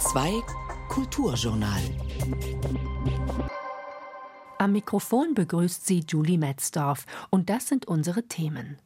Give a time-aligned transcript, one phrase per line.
[0.00, 0.42] 2
[0.88, 1.82] Kulturjournal.
[4.58, 8.78] Am Mikrofon begrüßt sie Julie Metzdorf und das sind unsere Themen.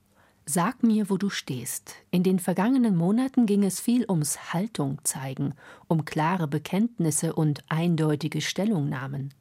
[0.45, 1.95] Sag mir, wo du stehst.
[2.11, 5.55] In den vergangenen Monaten ging es viel ums Haltung zeigen,
[5.87, 9.33] um klare Bekenntnisse und eindeutige Stellungnahmen.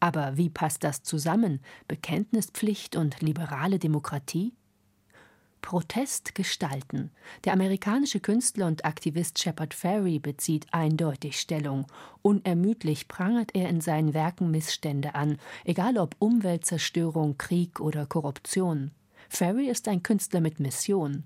[0.00, 1.60] Aber wie passt das zusammen?
[1.88, 4.52] Bekenntnispflicht und liberale Demokratie?
[5.64, 7.10] Protest gestalten.
[7.44, 11.86] Der amerikanische Künstler und Aktivist Shepard Fairey bezieht eindeutig Stellung.
[12.20, 18.90] Unermüdlich prangert er in seinen Werken Missstände an, egal ob Umweltzerstörung, Krieg oder Korruption.
[19.30, 21.24] Fairey ist ein Künstler mit Mission.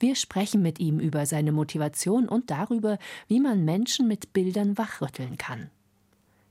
[0.00, 5.38] Wir sprechen mit ihm über seine Motivation und darüber, wie man Menschen mit Bildern wachrütteln
[5.38, 5.70] kann.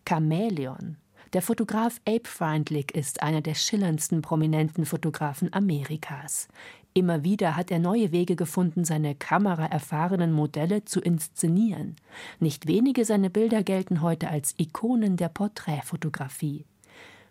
[0.07, 0.95] Chamäleon.
[1.33, 6.47] Der Fotograf Abe Freundlich ist einer der schillerndsten prominenten Fotografen Amerikas.
[6.97, 11.97] Immer wieder hat er neue Wege gefunden, seine kameraerfahrenen Modelle zu inszenieren.
[12.39, 16.65] Nicht wenige seiner Bilder gelten heute als Ikonen der Porträtfotografie.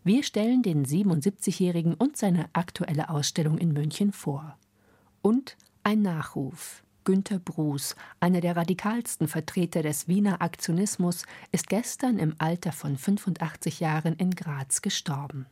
[0.05, 4.59] Wir stellen den 77-Jährigen und seine aktuelle Ausstellung in München vor.
[5.23, 6.83] Und ein Nachruf.
[7.05, 13.81] Günter Bruß, einer der radikalsten Vertreter des Wiener Aktionismus, ist gestern im Alter von 85
[13.81, 15.47] Jahren in Graz gestorben.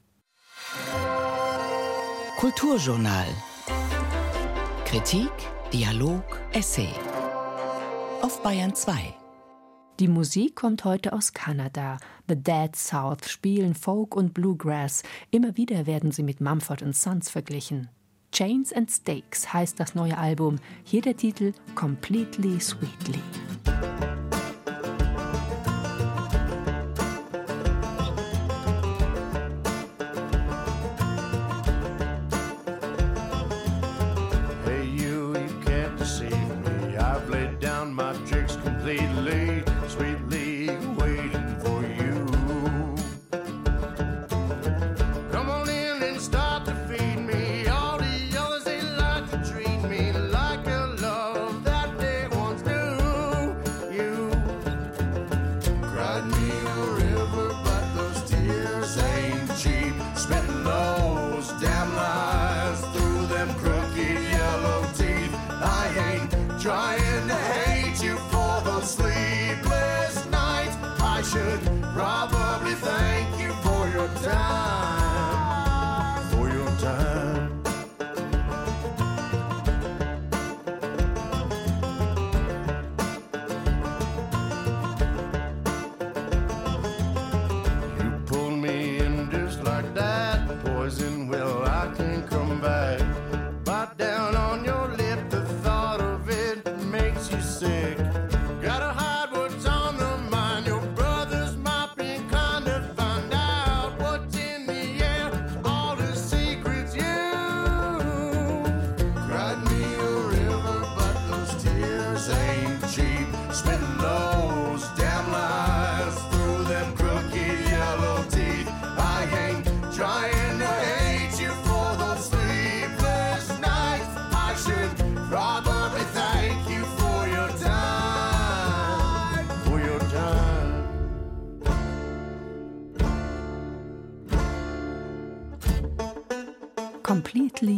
[2.36, 3.28] Kulturjournal
[4.92, 5.32] Kritik,
[5.72, 6.90] Dialog, Essay.
[8.20, 9.14] Auf Bayern 2.
[9.98, 11.96] Die Musik kommt heute aus Kanada.
[12.28, 15.02] The Dead South spielen Folk und Bluegrass.
[15.30, 17.88] Immer wieder werden sie mit Mumford Sons verglichen.
[18.32, 20.58] Chains and Stakes heißt das neue Album.
[20.84, 23.22] Hier der Titel Completely Sweetly.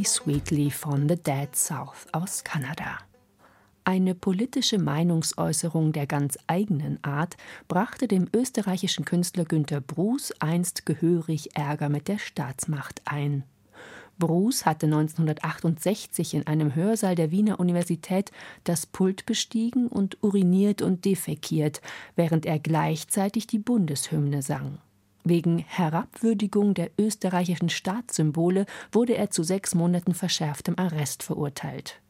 [0.05, 2.99] Sweetly von The Dead South aus Kanada.
[3.85, 7.37] Eine politische Meinungsäußerung der ganz eigenen Art
[7.69, 13.45] brachte dem österreichischen Künstler Günter Bruß einst gehörig Ärger mit der Staatsmacht ein.
[14.19, 18.31] Bruß hatte 1968 in einem Hörsaal der Wiener Universität
[18.63, 21.83] das Pult bestiegen und uriniert und defekiert,
[22.15, 24.79] während er gleichzeitig die Bundeshymne sang.
[25.27, 32.03] Wegen Herabwürdigung der österreichischen Staatssymbole wurde er zu sechs Monaten verschärftem Arrest verurteilt.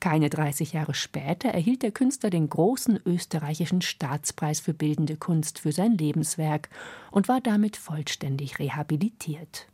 [0.00, 5.72] Keine 30 Jahre später erhielt der Künstler den großen österreichischen Staatspreis für bildende Kunst für
[5.72, 6.68] sein Lebenswerk
[7.10, 9.66] und war damit vollständig rehabilitiert.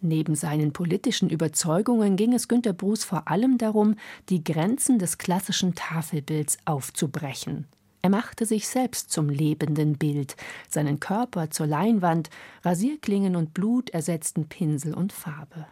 [0.00, 3.96] Neben seinen politischen Überzeugungen ging es Günter Bruß vor allem darum,
[4.28, 7.66] die Grenzen des klassischen Tafelbilds aufzubrechen.
[8.04, 10.36] Er machte sich selbst zum lebenden Bild,
[10.68, 12.28] seinen Körper zur Leinwand,
[12.62, 15.66] Rasierklingen und Blut ersetzten Pinsel und Farbe.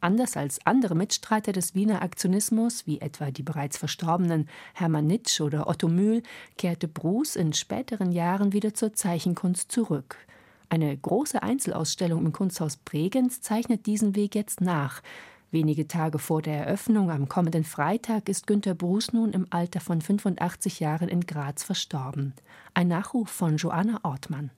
[0.00, 5.68] Anders als andere Mitstreiter des Wiener Aktionismus, wie etwa die bereits verstorbenen Hermann Nitsch oder
[5.68, 6.24] Otto Mühl,
[6.56, 10.16] kehrte Bruß in späteren Jahren wieder zur Zeichenkunst zurück.
[10.70, 15.00] Eine große Einzelausstellung im Kunsthaus Bregenz zeichnet diesen Weg jetzt nach.
[15.50, 20.02] Wenige Tage vor der Eröffnung am kommenden Freitag ist Günter Bruß nun im Alter von
[20.02, 22.34] 85 Jahren in Graz verstorben.
[22.74, 24.50] Ein Nachruf von Joanna Ortmann.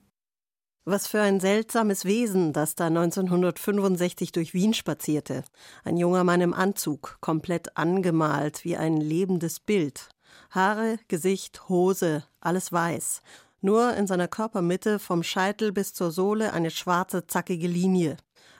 [0.83, 5.43] Was für ein seltsames Wesen, das da 1965 durch Wien spazierte.
[5.85, 10.09] Ein junger Mann im Anzug, komplett angemalt wie ein lebendes Bild.
[10.49, 13.21] Haare, Gesicht, Hose, alles weiß.
[13.61, 18.17] Nur in seiner Körpermitte vom Scheitel bis zur Sohle eine schwarze, zackige Linie.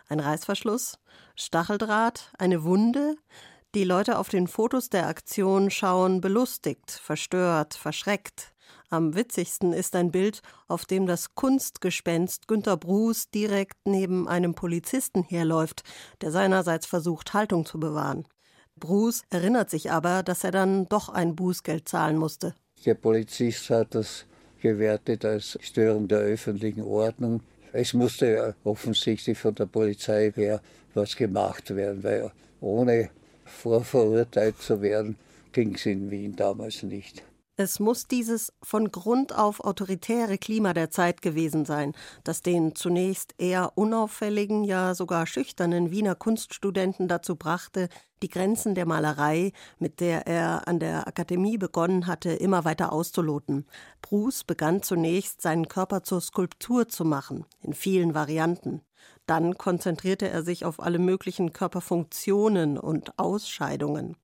[0.08, 1.00] Ein Reißverschluss,
[1.36, 3.16] Stacheldraht, eine Wunde.
[3.74, 8.54] Die Leute auf den Fotos der Aktion schauen belustigt, verstört, verschreckt.
[8.90, 15.24] Am witzigsten ist ein Bild, auf dem das Kunstgespenst Günter Bruß direkt neben einem Polizisten
[15.24, 15.84] herläuft,
[16.20, 18.28] der seinerseits versucht, Haltung zu bewahren.
[18.76, 22.54] Bruce erinnert sich aber, dass er dann doch ein Bußgeld zahlen musste.
[22.86, 24.26] Der Polizist hat das
[24.62, 27.42] gewertet als Störung der öffentlichen Ordnung.
[27.74, 30.62] Es musste offensichtlich von der Polizei her
[30.94, 33.10] was gemacht werden, weil ohne
[33.46, 35.16] vorverurteilt zu werden,
[35.52, 37.24] ging es in Wien damals nicht.
[37.58, 41.94] Es muss dieses von Grund auf autoritäre Klima der Zeit gewesen sein,
[42.24, 47.90] das den zunächst eher unauffälligen, ja sogar schüchternen Wiener Kunststudenten dazu brachte,
[48.24, 53.68] die Grenzen der Malerei, mit der er an der Akademie begonnen hatte, immer weiter auszuloten.
[54.02, 58.82] Bruce begann zunächst, seinen Körper zur Skulptur zu machen, in vielen Varianten.
[59.26, 64.16] Dann konzentrierte er sich auf alle möglichen Körperfunktionen und Ausscheidungen.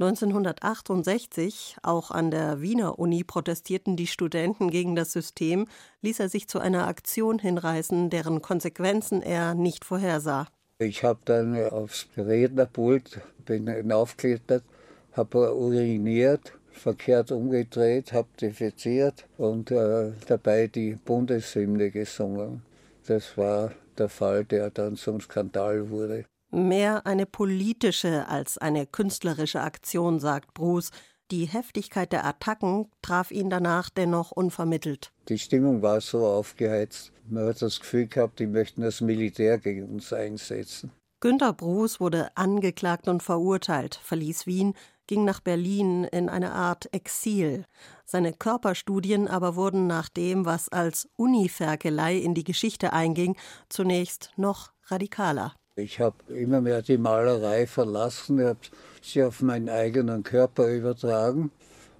[0.00, 5.68] 1968, auch an der Wiener Uni protestierten die Studenten gegen das System,
[6.02, 10.48] ließ er sich zu einer Aktion hinreißen, deren Konsequenzen er nicht vorhersah.
[10.78, 14.64] Ich habe dann aufs Rednerpult, bin hinaufgeklettert,
[15.12, 22.62] habe uriniert, verkehrt umgedreht, habe defiziert und äh, dabei die Bundeshymne gesungen.
[23.06, 26.24] Das war der Fall, der dann zum Skandal wurde.
[26.50, 30.90] Mehr eine politische als eine künstlerische Aktion, sagt Bruce.
[31.30, 35.10] Die Heftigkeit der Attacken traf ihn danach dennoch unvermittelt.
[35.28, 37.12] Die Stimmung war so aufgeheizt.
[37.28, 40.92] Man hat das Gefühl gehabt, die möchten das Militär gegen uns einsetzen.
[41.20, 44.74] Günter Bruce wurde angeklagt und verurteilt, verließ Wien,
[45.06, 47.64] ging nach Berlin in eine Art Exil.
[48.04, 53.36] Seine Körperstudien aber wurden nach dem, was als Uniferkelei in die Geschichte einging,
[53.68, 55.54] zunächst noch radikaler.
[55.76, 58.58] Ich habe immer mehr die Malerei verlassen, ich habe
[59.02, 61.50] sie auf meinen eigenen Körper übertragen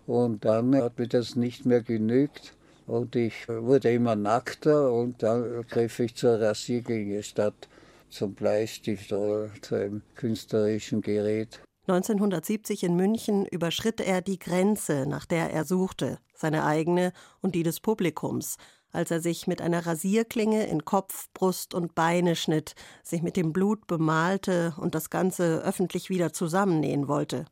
[0.06, 2.54] und dann hat mir das nicht mehr genügt
[2.86, 7.68] und ich wurde immer nackter und dann griff ich zur Rasierklinge statt
[8.10, 11.60] zum Bleistift oder zu einem künstlerischen Gerät.
[11.86, 17.62] 1970 in München überschritt er die Grenze, nach der er suchte, seine eigene und die
[17.62, 18.56] des Publikums,
[18.90, 23.52] als er sich mit einer Rasierklinge in Kopf, Brust und Beine schnitt, sich mit dem
[23.52, 27.44] Blut bemalte und das Ganze öffentlich wieder zusammennähen wollte.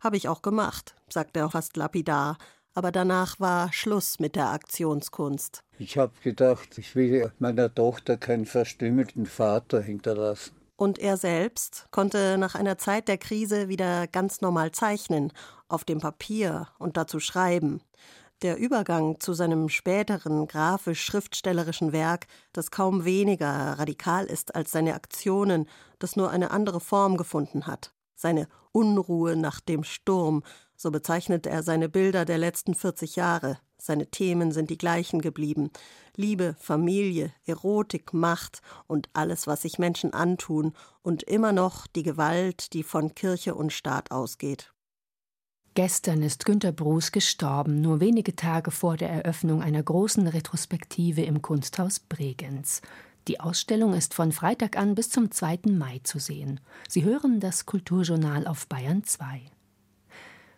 [0.00, 2.38] Habe ich auch gemacht, sagte er fast lapidar,
[2.74, 5.62] aber danach war Schluss mit der Aktionskunst.
[5.78, 10.54] Ich habe gedacht, ich will meiner Tochter keinen verstümmelten Vater hinterlassen.
[10.76, 15.32] Und er selbst konnte nach einer Zeit der Krise wieder ganz normal zeichnen,
[15.68, 17.80] auf dem Papier und dazu schreiben.
[18.42, 25.66] Der Übergang zu seinem späteren grafisch-schriftstellerischen Werk, das kaum weniger radikal ist als seine Aktionen,
[25.98, 27.94] das nur eine andere Form gefunden hat.
[28.14, 30.42] Seine Unruhe nach dem Sturm,
[30.76, 33.58] so bezeichnet er seine Bilder der letzten 40 Jahre.
[33.86, 35.70] Seine Themen sind die gleichen geblieben.
[36.16, 42.72] Liebe, Familie, Erotik, Macht und alles, was sich Menschen antun und immer noch die Gewalt,
[42.72, 44.72] die von Kirche und Staat ausgeht.
[45.74, 51.40] Gestern ist Günter Bruß gestorben, nur wenige Tage vor der Eröffnung einer großen Retrospektive im
[51.40, 52.82] Kunsthaus Bregenz.
[53.28, 55.60] Die Ausstellung ist von Freitag an bis zum 2.
[55.68, 56.58] Mai zu sehen.
[56.88, 59.42] Sie hören das Kulturjournal auf Bayern 2.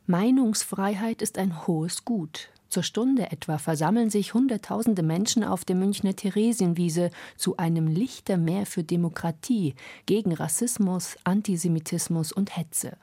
[0.06, 2.49] Meinungsfreiheit ist ein hohes Gut.
[2.68, 8.84] Zur Stunde etwa versammeln sich Hunderttausende Menschen auf der Münchner Theresienwiese zu einem Lichtermeer für
[8.84, 12.98] Demokratie, gegen Rassismus, Antisemitismus und Hetze.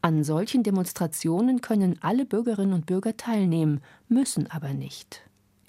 [0.00, 5.22] An solchen Demonstrationen können alle Bürgerinnen und Bürger teilnehmen, müssen aber nicht.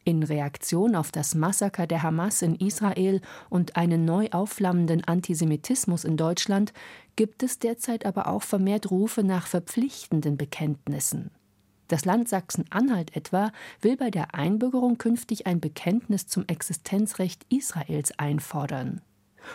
[0.05, 6.15] In Reaktion auf das Massaker der Hamas in Israel und einen neu aufflammenden Antisemitismus in
[6.15, 6.73] Deutschland
[7.17, 11.31] gibt es derzeit aber auch vermehrt Rufe nach verpflichtenden Bekenntnissen.
[11.89, 19.01] Das Land Sachsen-Anhalt etwa will bei der Einbürgerung künftig ein Bekenntnis zum Existenzrecht Israels einfordern.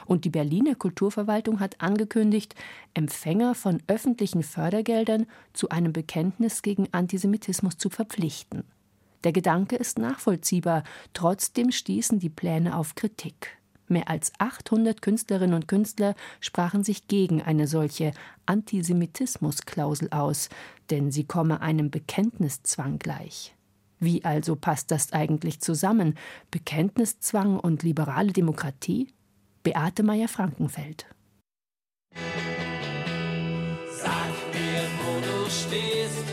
[0.04, 2.56] Und die Berliner Kulturverwaltung hat angekündigt,
[2.92, 8.64] Empfänger von öffentlichen Fördergeldern zu einem Bekenntnis gegen Antisemitismus zu verpflichten.
[9.22, 13.58] Der Gedanke ist nachvollziehbar, trotzdem stießen die Pläne auf Kritik.
[13.86, 18.12] Mehr als 800 Künstlerinnen und Künstler sprachen sich gegen eine solche
[18.46, 20.48] Antisemitismusklausel aus,
[20.90, 23.54] denn sie komme einem Bekenntniszwang gleich.
[24.00, 26.16] Wie also passt das eigentlich zusammen?
[26.50, 29.08] Bekenntniszwang und liberale Demokratie?
[29.62, 31.06] Beate Meyer-Frankenfeld.
[33.96, 36.24] Sag mir, wo du stehst.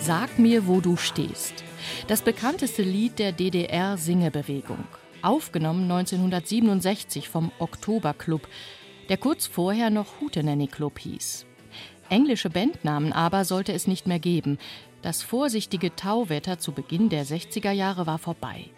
[0.00, 1.64] Sag mir, wo du stehst.
[2.06, 4.84] Das bekannteste Lied der DDR-Singebewegung
[5.26, 8.48] aufgenommen 1967 vom Oktoberclub,
[9.08, 11.46] der kurz vorher noch Hootenanny Club hieß.
[12.08, 14.58] Englische Bandnamen aber sollte es nicht mehr geben.
[15.02, 18.70] Das vorsichtige Tauwetter zu Beginn der 60er Jahre war vorbei.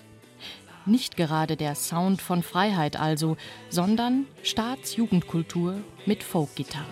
[0.87, 3.37] Nicht gerade der Sound von Freiheit also,
[3.69, 5.75] sondern Staatsjugendkultur
[6.07, 6.87] mit Folkgitarre.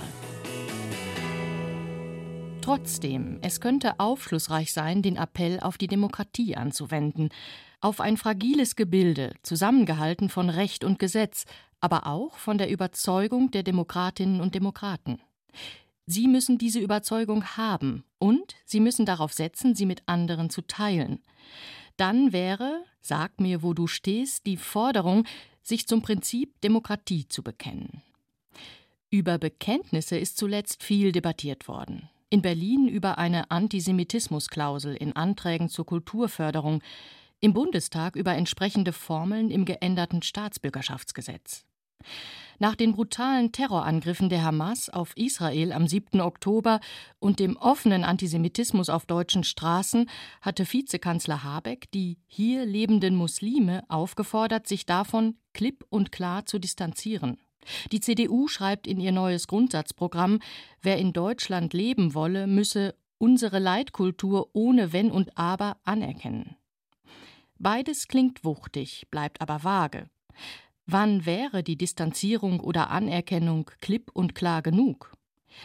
[2.61, 7.31] Trotzdem, es könnte aufschlussreich sein, den Appell auf die Demokratie anzuwenden,
[7.87, 11.45] auf ein fragiles Gebilde, zusammengehalten von Recht und Gesetz,
[11.81, 15.21] aber auch von der Überzeugung der Demokratinnen und Demokraten.
[16.05, 21.21] Sie müssen diese Überzeugung haben und sie müssen darauf setzen, sie mit anderen zu teilen.
[21.97, 25.25] Dann wäre, sag mir, wo du stehst, die Forderung,
[25.63, 28.03] sich zum Prinzip Demokratie zu bekennen.
[29.11, 32.09] Über Bekenntnisse ist zuletzt viel debattiert worden.
[32.31, 36.83] In Berlin über eine Antisemitismusklausel in Anträgen zur Kulturförderung,
[37.41, 41.65] im Bundestag über entsprechende Formeln im geänderten Staatsbürgerschaftsgesetz.
[42.59, 46.21] Nach den brutalen Terrorangriffen der Hamas auf Israel am 7.
[46.23, 46.81] Oktober
[47.19, 50.09] und dem offenen Antisemitismus auf deutschen Straßen
[50.41, 57.39] hatte Vizekanzler Habeck die hier lebenden Muslime aufgefordert, sich davon klipp und klar zu distanzieren.
[57.93, 60.39] Die CDU schreibt in ihr neues Grundsatzprogramm,
[60.81, 66.57] wer in Deutschland leben wolle, müsse unsere Leitkultur ohne Wenn und Aber anerkennen.
[67.59, 70.09] Beides klingt wuchtig, bleibt aber vage.
[70.87, 75.13] Wann wäre die Distanzierung oder Anerkennung klipp und klar genug?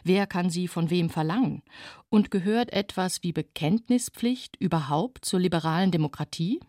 [0.03, 1.63] Wer kann sie von wem verlangen?
[2.09, 6.59] Und gehört etwas wie Bekenntnispflicht überhaupt zur liberalen Demokratie?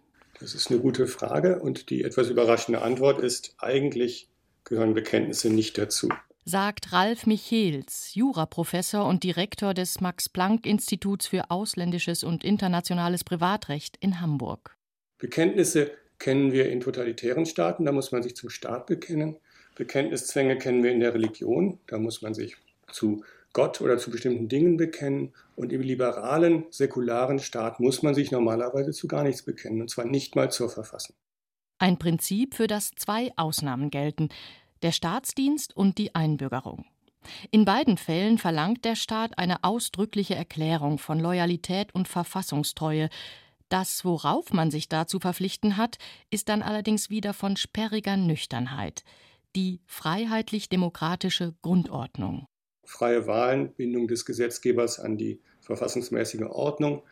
[0.40, 4.28] Das ist eine gute Frage und die etwas überraschende Antwort ist, eigentlich
[4.64, 6.08] gehören Bekenntnisse nicht dazu.
[6.44, 14.76] Sagt Ralf Michels, Juraprofessor und Direktor des Max-Planck-Instituts für ausländisches und internationales Privatrecht in Hamburg.
[15.22, 19.36] Bekenntnisse kennen wir in totalitären Staaten, da muss man sich zum Staat bekennen.
[19.76, 22.56] Bekenntniszwänge kennen wir in der Religion, da muss man sich
[22.90, 25.32] zu Gott oder zu bestimmten Dingen bekennen.
[25.54, 30.06] Und im liberalen, säkularen Staat muss man sich normalerweise zu gar nichts bekennen, und zwar
[30.06, 31.14] nicht mal zur Verfassung.
[31.78, 34.28] Ein Prinzip, für das zwei Ausnahmen gelten,
[34.82, 36.84] der Staatsdienst und die Einbürgerung.
[37.52, 43.08] In beiden Fällen verlangt der Staat eine ausdrückliche Erklärung von Loyalität und Verfassungstreue,
[43.72, 45.96] das, worauf man sich da zu verpflichten hat,
[46.30, 49.02] ist dann allerdings wieder von sperriger Nüchternheit.
[49.56, 52.46] Die freiheitlich-demokratische Grundordnung.
[52.84, 57.02] Freie Wahlen, Bindung des Gesetzgebers an die verfassungsmäßige Ordnung,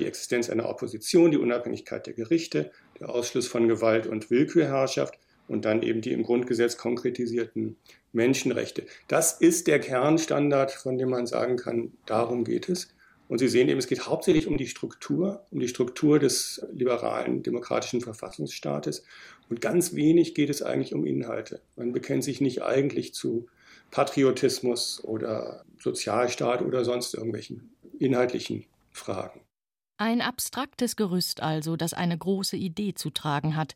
[0.00, 5.64] die Existenz einer Opposition, die Unabhängigkeit der Gerichte, der Ausschluss von Gewalt und Willkürherrschaft und
[5.64, 7.76] dann eben die im Grundgesetz konkretisierten
[8.12, 8.86] Menschenrechte.
[9.06, 12.88] Das ist der Kernstandard, von dem man sagen kann, darum geht es.
[13.28, 17.42] Und Sie sehen eben, es geht hauptsächlich um die Struktur, um die Struktur des liberalen
[17.42, 19.04] demokratischen Verfassungsstaates.
[19.50, 21.60] Und ganz wenig geht es eigentlich um Inhalte.
[21.76, 23.46] Man bekennt sich nicht eigentlich zu
[23.90, 29.40] Patriotismus oder Sozialstaat oder sonst irgendwelchen inhaltlichen Fragen.
[29.98, 33.74] Ein abstraktes Gerüst also, das eine große Idee zu tragen hat.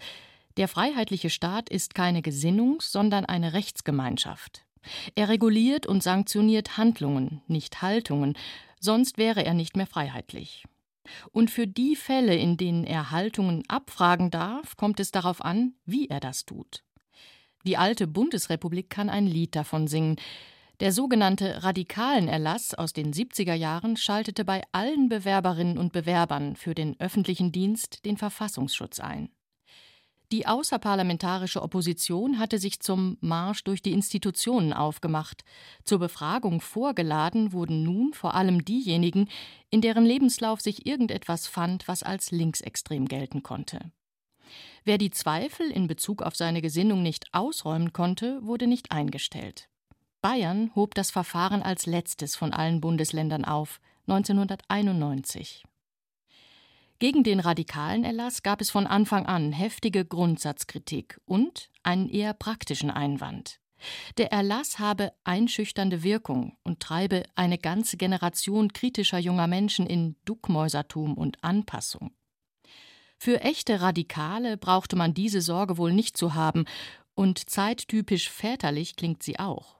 [0.56, 4.64] Der freiheitliche Staat ist keine Gesinnungs-, sondern eine Rechtsgemeinschaft.
[5.14, 8.37] Er reguliert und sanktioniert Handlungen, nicht Haltungen,
[8.83, 10.65] sonst wäre er nicht mehr freiheitlich.
[11.33, 16.09] Und für die Fälle, in denen er Haltungen abfragen darf, kommt es darauf an, wie
[16.09, 16.83] er das tut.
[17.65, 20.17] Die alte Bundesrepublik kann ein Lied davon singen.
[20.81, 26.99] Der sogenannte Radikalenerlass aus den 70er Jahren schaltete bei allen Bewerberinnen und Bewerbern für den
[26.99, 29.31] öffentlichen Dienst den Verfassungsschutz ein.
[30.33, 35.45] Die außerparlamentarische Opposition hatte sich zum Marsch durch die Institutionen aufgemacht.
[35.85, 39.29] Zur Befragung vorgeladen wurden nun vor allem diejenigen,
[39.69, 43.93] in deren Lebenslauf sich irgendetwas fand, was als linksextrem gelten konnte.
[44.85, 49.69] Wer die Zweifel in Bezug auf seine Gesinnung nicht ausräumen konnte, wurde nicht eingestellt.
[50.23, 55.65] Bayern hob das Verfahren als letztes von allen Bundesländern auf, 1991.
[57.02, 62.92] Gegen den radikalen Erlass gab es von Anfang an heftige Grundsatzkritik und einen eher praktischen
[62.92, 63.59] Einwand.
[64.18, 71.14] Der Erlass habe einschüchternde Wirkung und treibe eine ganze Generation kritischer junger Menschen in Duckmäusertum
[71.14, 72.12] und Anpassung.
[73.18, 76.66] Für echte Radikale brauchte man diese Sorge wohl nicht zu haben,
[77.16, 79.75] Und zeittypisch väterlich klingt sie auch,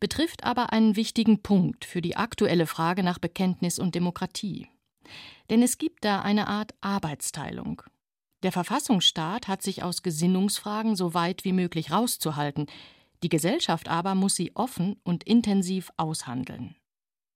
[0.00, 4.66] betrifft aber einen wichtigen Punkt für die aktuelle Frage nach Bekenntnis und Demokratie.
[5.50, 7.82] Denn es gibt da eine Art Arbeitsteilung.
[8.42, 12.66] Der Verfassungsstaat hat sich aus Gesinnungsfragen so weit wie möglich rauszuhalten,
[13.22, 16.76] die Gesellschaft aber muss sie offen und intensiv aushandeln.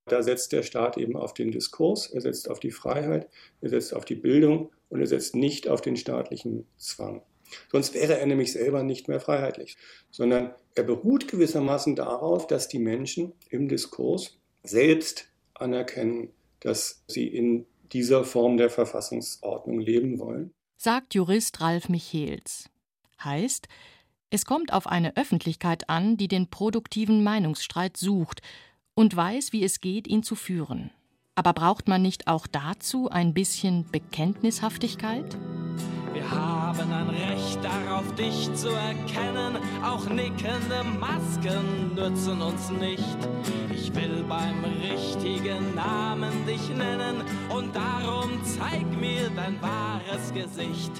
[0.04, 3.28] Da setzt der Staat eben auf den Diskurs, er setzt auf die Freiheit,
[3.60, 7.22] er setzt auf die Bildung und er setzt nicht auf den staatlichen Zwang.
[7.72, 9.76] Sonst wäre er nämlich selber nicht mehr freiheitlich,
[10.10, 17.66] sondern er beruht gewissermaßen darauf, dass die Menschen im Diskurs selbst anerkennen, dass sie in
[17.92, 20.52] dieser Form der Verfassungsordnung leben wollen.
[20.76, 22.70] Sagt Jurist Ralf Michels.
[23.22, 23.68] Heißt,
[24.30, 28.42] es kommt auf eine Öffentlichkeit an, die den produktiven Meinungsstreit sucht
[28.94, 30.90] und weiß, wie es geht, ihn zu führen.
[31.34, 35.38] Aber braucht man nicht auch dazu ein bisschen Bekenntnishaftigkeit?
[36.68, 39.56] Haben ein Recht darauf, dich zu erkennen.
[39.82, 43.16] Auch nickende Masken nützen uns nicht.
[43.72, 50.92] Ich will beim richtigen Namen dich nennen und darum zeig mir dein wahres Gesicht.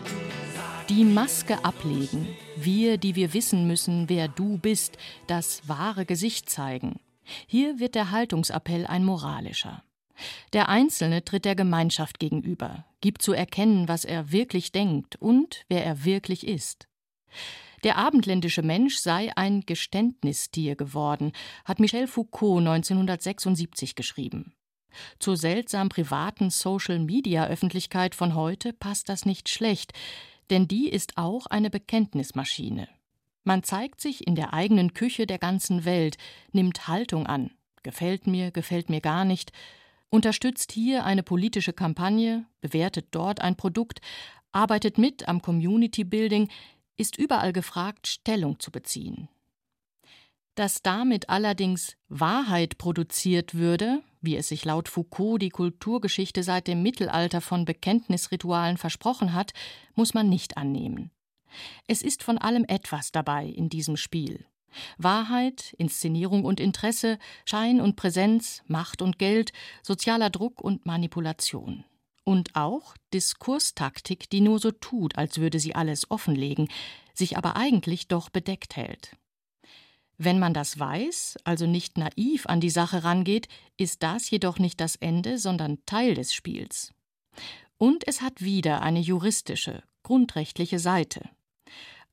[0.88, 2.28] Die Maske ablegen.
[2.56, 4.96] Wir, die wir wissen müssen, wer du bist,
[5.26, 6.98] das wahre Gesicht zeigen.
[7.46, 9.82] Hier wird der Haltungsappell ein moralischer.
[10.52, 15.84] Der Einzelne tritt der Gemeinschaft gegenüber, gibt zu erkennen, was er wirklich denkt und wer
[15.84, 16.88] er wirklich ist.
[17.84, 21.32] Der abendländische Mensch sei ein Geständnistier geworden,
[21.64, 24.54] hat Michel Foucault 1976 geschrieben.
[25.18, 29.92] Zur seltsam privaten Social-Media-Öffentlichkeit von heute passt das nicht schlecht,
[30.50, 32.88] denn die ist auch eine Bekenntnismaschine.
[33.44, 36.16] Man zeigt sich in der eigenen Küche der ganzen Welt,
[36.52, 37.50] nimmt Haltung an.
[37.82, 39.52] Gefällt mir, gefällt mir gar nicht.
[40.10, 44.00] Unterstützt hier eine politische Kampagne, bewertet dort ein Produkt,
[44.52, 46.48] arbeitet mit am Community Building,
[46.96, 49.28] ist überall gefragt, Stellung zu beziehen.
[50.54, 56.82] Dass damit allerdings Wahrheit produziert würde, wie es sich laut Foucault die Kulturgeschichte seit dem
[56.82, 59.52] Mittelalter von Bekenntnisritualen versprochen hat,
[59.94, 61.10] muss man nicht annehmen.
[61.86, 64.46] Es ist von allem etwas dabei in diesem Spiel.
[64.96, 69.52] Wahrheit, Inszenierung und Interesse, Schein und Präsenz, Macht und Geld,
[69.82, 71.84] sozialer Druck und Manipulation.
[72.24, 76.68] Und auch Diskurstaktik, die nur so tut, als würde sie alles offenlegen,
[77.14, 79.16] sich aber eigentlich doch bedeckt hält.
[80.18, 84.80] Wenn man das weiß, also nicht naiv an die Sache rangeht, ist das jedoch nicht
[84.80, 86.92] das Ende, sondern Teil des Spiels.
[87.78, 91.30] Und es hat wieder eine juristische, grundrechtliche Seite.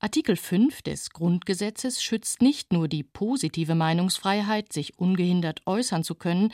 [0.06, 6.54] Artikel 5 des Grundgesetzes schützt nicht nur die positive Meinungsfreiheit, sich ungehindert äußern zu können,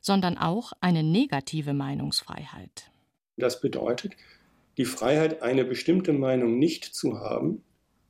[0.00, 2.92] sondern auch eine negative Meinungsfreiheit.
[3.36, 4.12] Das bedeutet,
[4.76, 7.64] die Freiheit, eine bestimmte Meinung nicht zu haben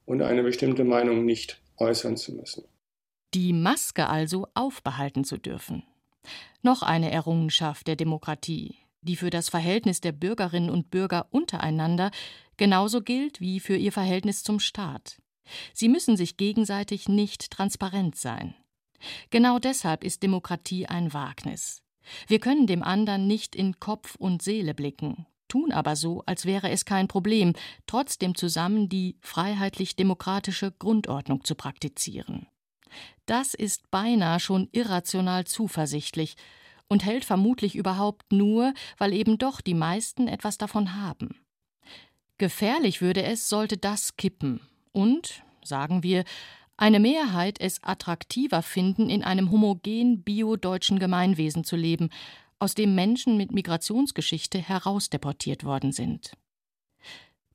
[0.04, 2.64] und eine bestimmte Meinung nicht äußern zu müssen.
[3.32, 5.84] Die Maske also aufbehalten zu dürfen.
[6.60, 12.10] Noch eine Errungenschaft der Demokratie, die für das Verhältnis der Bürgerinnen und Bürger untereinander
[12.62, 15.20] genauso gilt wie für ihr Verhältnis zum Staat.
[15.74, 18.54] Sie müssen sich gegenseitig nicht transparent sein.
[19.30, 21.82] Genau deshalb ist Demokratie ein Wagnis.
[22.28, 26.70] Wir können dem anderen nicht in Kopf und Seele blicken, tun aber so, als wäre
[26.70, 27.54] es kein Problem,
[27.88, 32.46] trotzdem zusammen die freiheitlich-demokratische Grundordnung zu praktizieren.
[33.26, 36.36] Das ist beinahe schon irrational zuversichtlich
[36.86, 41.42] und hält vermutlich überhaupt nur, weil eben doch die meisten etwas davon haben.
[42.42, 44.58] Gefährlich würde es, sollte das kippen
[44.90, 46.24] und, sagen wir,
[46.76, 52.10] eine Mehrheit es attraktiver finden, in einem homogen bio-deutschen Gemeinwesen zu leben,
[52.58, 56.32] aus dem Menschen mit Migrationsgeschichte herausdeportiert worden sind.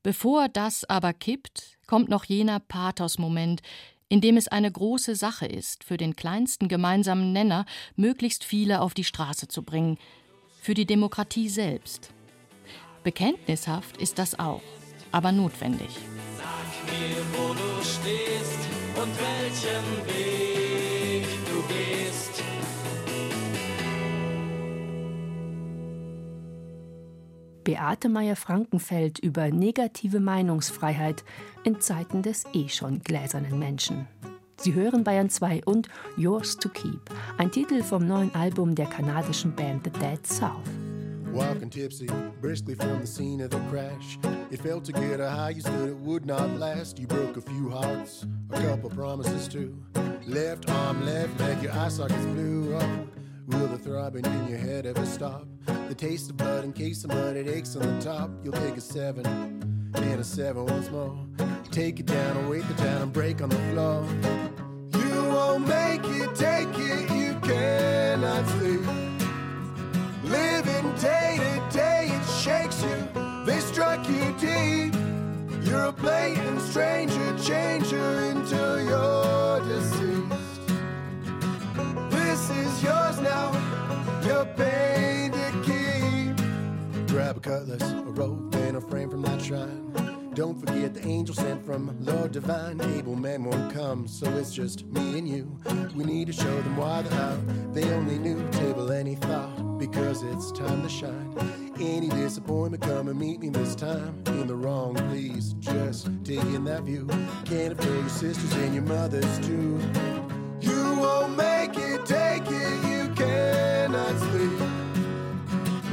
[0.02, 3.60] Bevor das aber kippt, kommt noch jener Pathos-Moment,
[4.08, 8.94] in dem es eine große Sache ist, für den kleinsten gemeinsamen Nenner möglichst viele auf
[8.94, 9.98] die Straße zu bringen,
[10.62, 12.14] für die Demokratie selbst.
[13.04, 14.62] Bekenntnishaft ist das auch
[15.12, 15.98] aber notwendig.
[16.36, 18.60] Sag mir, wo du stehst
[18.94, 22.42] und welchen Weg du gehst.
[27.64, 31.22] Beate Meyer-Frankenfeld über negative Meinungsfreiheit
[31.64, 34.08] in Zeiten des eh schon gläsernen Menschen.
[34.60, 39.54] Sie hören Bayern 2 und Yours to Keep, ein Titel vom neuen Album der kanadischen
[39.54, 40.87] Band The Dead South.
[41.28, 41.36] Mm-hmm.
[41.36, 42.08] Walking tipsy,
[42.40, 44.18] briskly from the scene of the crash.
[44.50, 46.98] It felt to get a high you stood, it would not last.
[46.98, 49.76] You broke a few hearts, a couple promises too.
[50.26, 52.88] Left arm, left leg, your eye sockets blew up.
[53.46, 55.46] Will the throbbing in your head ever stop?
[55.88, 58.30] The taste of blood in case of mud, it aches on the top.
[58.42, 59.26] You'll take a seven
[59.94, 61.18] and a seven once more.
[61.70, 64.04] Take it down, wait the town and break on the floor.
[65.02, 68.87] You won't make it, take it, you cannot sleep.
[71.00, 73.08] Day to day, it shakes you.
[73.44, 74.94] They struck you deep.
[75.62, 80.60] You're a blatant stranger, changer until you're deceased.
[82.10, 83.52] This is yours now,
[84.26, 87.06] your pain to keep.
[87.06, 90.30] Grab a cutlass, a rope, and a frame from that shrine.
[90.34, 92.80] Don't forget the angel sent from Lord Divine.
[92.80, 95.58] Able man won't come, so it's just me and you.
[95.94, 97.38] We need to show them why they're out.
[97.74, 99.77] They only knew table any thought,
[100.20, 101.72] because it's time to shine.
[101.78, 104.22] Any disappointment, come and meet me this time.
[104.26, 107.06] In the wrong, please just take in that view.
[107.44, 109.78] Can't fail your sisters and your mothers too.
[110.60, 114.60] You won't make it, take it, you cannot sleep.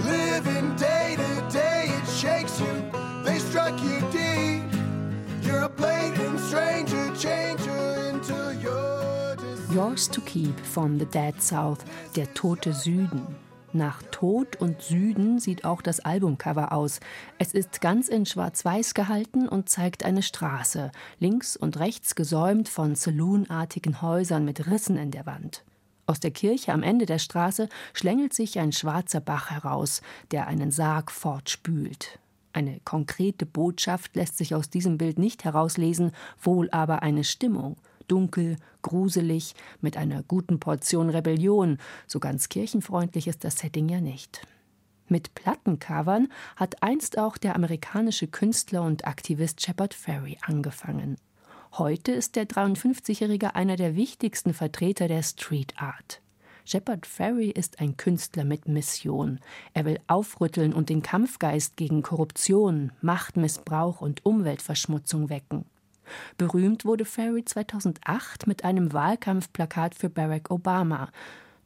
[0.06, 2.92] Living day to day, it shakes you.
[3.24, 4.64] They struck you deep.
[5.44, 8.86] You're a blatant stranger, changer into your
[9.72, 11.84] Yours to Keep von The Dead South,
[12.16, 13.45] der tote Süden.
[13.76, 17.02] Nach Tod und Süden sieht auch das Albumcover aus.
[17.40, 22.96] Es ist ganz in Schwarz-Weiß gehalten und zeigt eine Straße, links und rechts gesäumt von
[22.96, 25.66] saloonartigen Häusern mit Rissen in der Wand.
[26.06, 30.72] Aus der Kirche am Ende der Straße schlängelt sich ein schwarzer Bach heraus, der einen
[30.72, 32.20] Sarg fortspült.
[32.54, 37.76] Eine konkrete Botschaft lässt sich aus diesem Bild nicht herauslesen, wohl aber eine Stimmung.
[38.08, 41.78] Dunkel, gruselig, mit einer guten Portion Rebellion.
[42.08, 44.42] So ganz kirchenfreundlich ist das Setting ja nicht.
[45.08, 51.18] Mit Plattencovern hat einst auch der amerikanische Künstler und Aktivist Shepard Ferry angefangen.
[51.74, 56.22] Heute ist der 53-Jährige einer der wichtigsten Vertreter der Street Art.
[56.68, 59.40] Shepard Ferry ist ein Künstler mit Mission.
[59.74, 65.66] Er will aufrütteln und den Kampfgeist gegen Korruption, Machtmissbrauch und Umweltverschmutzung wecken.
[66.38, 71.10] Berühmt wurde Ferry 2008 mit einem Wahlkampfplakat für Barack Obama.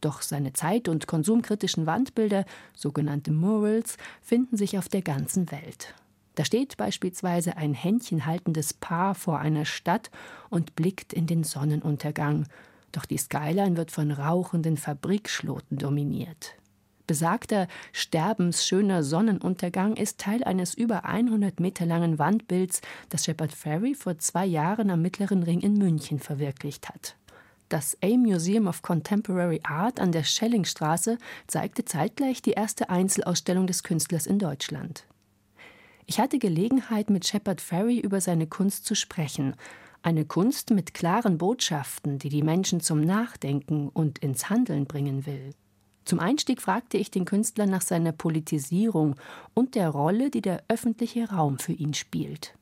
[0.01, 5.93] Doch seine zeit- und konsumkritischen Wandbilder, sogenannte Murals, finden sich auf der ganzen Welt.
[6.35, 10.09] Da steht beispielsweise ein händchenhaltendes Paar vor einer Stadt
[10.49, 12.47] und blickt in den Sonnenuntergang.
[12.93, 16.55] Doch die Skyline wird von rauchenden Fabrikschloten dominiert.
[17.09, 24.19] Besagter sterbensschöner Sonnenuntergang ist Teil eines über 100 Meter langen Wandbilds, das Shepard Ferry vor
[24.19, 27.15] zwei Jahren am Mittleren Ring in München verwirklicht hat.
[27.67, 31.17] Das A Museum of Contemporary Art an der Schellingstraße
[31.47, 35.07] zeigte zeitgleich die erste Einzelausstellung des Künstlers in Deutschland.
[36.05, 39.55] Ich hatte Gelegenheit, mit Shepard Ferry über seine Kunst zu sprechen.
[40.03, 45.55] Eine Kunst mit klaren Botschaften, die die Menschen zum Nachdenken und ins Handeln bringen will.
[46.09, 49.15] Zum Einstieg fragte ich den Künstler nach seiner Politisierung
[49.53, 52.57] und der Rolle, die der öffentliche Raum für ihn spielt.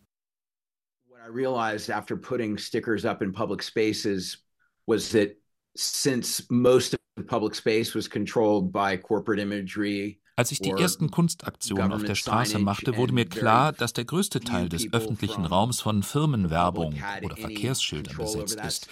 [1.07, 4.43] What I realized after putting stickers up in public spaces
[4.85, 5.37] was that
[5.77, 11.91] since most of public space was controlled by corporate imagery Als ich die ersten Kunstaktionen
[11.91, 16.03] auf der Straße machte, wurde mir klar, dass der größte Teil des öffentlichen Raums von
[16.03, 18.87] Firmenwerbung oder Verkehrsschildern besetzt ist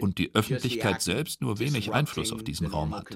[0.00, 3.06] und die Öffentlichkeit selbst nur wenig Einfluss auf diesen Raum hat.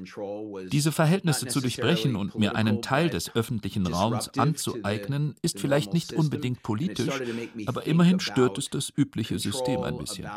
[0.71, 6.13] Diese Verhältnisse zu durchbrechen und mir einen Teil des öffentlichen Raums anzueignen, ist vielleicht nicht
[6.13, 7.21] unbedingt politisch,
[7.67, 10.29] aber immerhin stört es das übliche System ein bisschen.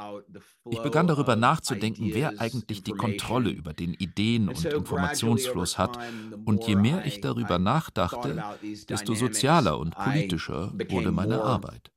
[0.71, 5.99] Ich begann darüber nachzudenken, wer eigentlich die Kontrolle über den Ideen- und Informationsfluss hat,
[6.45, 8.43] und je mehr ich darüber darüber nachdachte,
[8.89, 11.91] desto sozialer und politischer wurde meine Arbeit.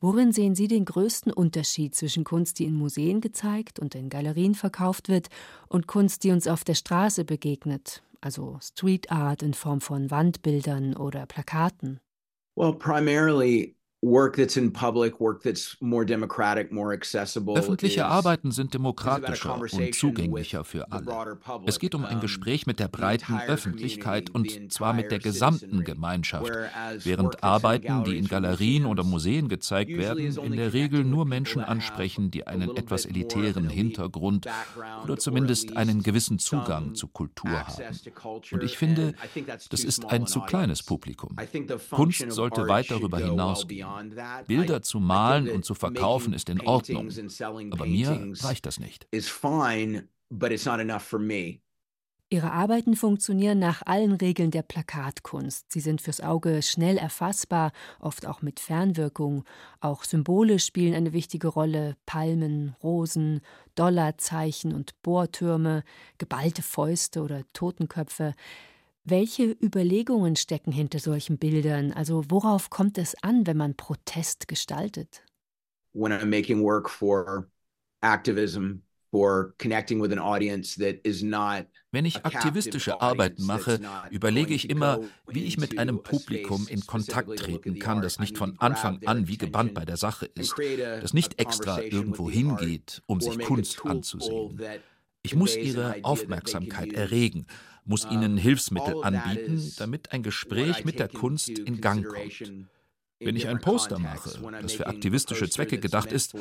[0.00, 4.54] Worin sehen Sie den größten Unterschied zwischen Kunst, die in Museen gezeigt und in Galerien
[4.54, 5.28] verkauft wird,
[5.68, 10.94] und Kunst, die uns auf der Straße begegnet, also Street Art in Form von Wandbildern
[10.96, 11.98] oder Plakaten?
[12.54, 13.77] Well, primarily
[17.56, 21.38] Öffentliche Arbeiten sind demokratischer und zugänglicher für alle.
[21.66, 26.52] Es geht um ein Gespräch mit der breiten Öffentlichkeit und zwar mit der gesamten Gemeinschaft,
[27.02, 32.30] während Arbeiten, die in Galerien oder Museen gezeigt werden, in der Regel nur Menschen ansprechen,
[32.30, 34.46] die einen etwas elitären Hintergrund
[35.02, 37.82] oder zumindest einen gewissen Zugang zu Kultur haben.
[38.52, 39.14] Und ich finde,
[39.70, 41.36] das ist ein zu kleines Publikum.
[41.90, 43.87] Kunst sollte weit darüber hinausgehen.
[44.46, 47.10] Bilder zu malen und zu verkaufen ist in Ordnung,
[47.72, 49.06] aber mir reicht das nicht.
[52.30, 55.72] Ihre Arbeiten funktionieren nach allen Regeln der Plakatkunst.
[55.72, 59.44] Sie sind fürs Auge schnell erfassbar, oft auch mit Fernwirkung.
[59.80, 61.96] Auch Symbole spielen eine wichtige Rolle.
[62.04, 63.40] Palmen, Rosen,
[63.76, 65.84] Dollarzeichen und Bohrtürme,
[66.18, 68.34] geballte Fäuste oder Totenköpfe.
[69.10, 71.92] Welche Überlegungen stecken hinter solchen Bildern?
[71.92, 75.22] Also worauf kommt es an, wenn man Protest gestaltet?
[75.94, 77.48] When I'm making work for
[78.02, 84.52] activism, for connecting with an audience that is not wenn ich aktivistische Arbeiten mache, überlege
[84.52, 89.00] ich immer, wie ich mit einem Publikum in Kontakt treten kann, das nicht von Anfang
[89.06, 90.54] an wie gebannt bei der Sache ist,
[91.00, 94.60] das nicht extra irgendwo hingeht, um sich Kunst anzusehen.
[95.22, 97.46] Ich muss ihre Aufmerksamkeit erregen,
[97.88, 102.77] muss ihnen Hilfsmittel anbieten, damit ein Gespräch mit der Kunst in Gang kommt.
[103.20, 104.30] Wenn ich ein Poster mache,
[104.62, 106.34] das für aktivistische Zwecke gedacht ist,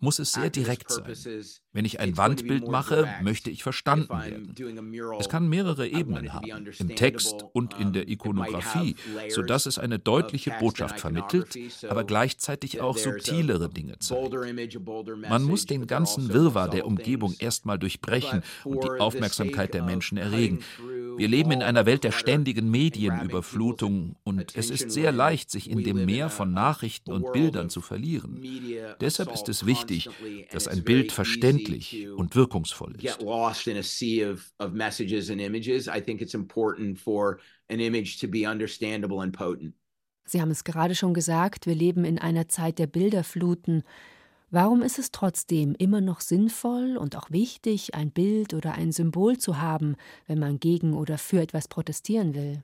[0.00, 1.14] muss es sehr direkt sein.
[1.72, 4.54] Wenn ich ein Wandbild mache, möchte ich verstanden werden.
[5.20, 8.96] Es kann mehrere Ebenen haben, im Text und in der Ikonografie,
[9.28, 11.56] sodass es eine deutliche Botschaft vermittelt,
[11.88, 14.34] aber gleichzeitig auch subtilere Dinge zeigt.
[15.28, 20.60] Man muss den ganzen Wirrwarr der Umgebung erstmal durchbrechen und die Aufmerksamkeit der Menschen erregen.
[21.16, 25.84] Wir leben in einer Welt der ständigen Medienüberflutung und es ist sehr leicht, sich in
[25.84, 28.42] dem Meer von Nachrichten und Bildern zu verlieren.
[29.00, 30.08] Deshalb ist es wichtig,
[30.50, 33.02] dass ein Bild verständlich und wirkungsvoll ist.
[40.24, 43.82] Sie haben es gerade schon gesagt, wir leben in einer Zeit der Bilderfluten.
[44.50, 49.38] Warum ist es trotzdem immer noch sinnvoll und auch wichtig, ein Bild oder ein Symbol
[49.38, 52.62] zu haben, wenn man gegen oder für etwas protestieren will?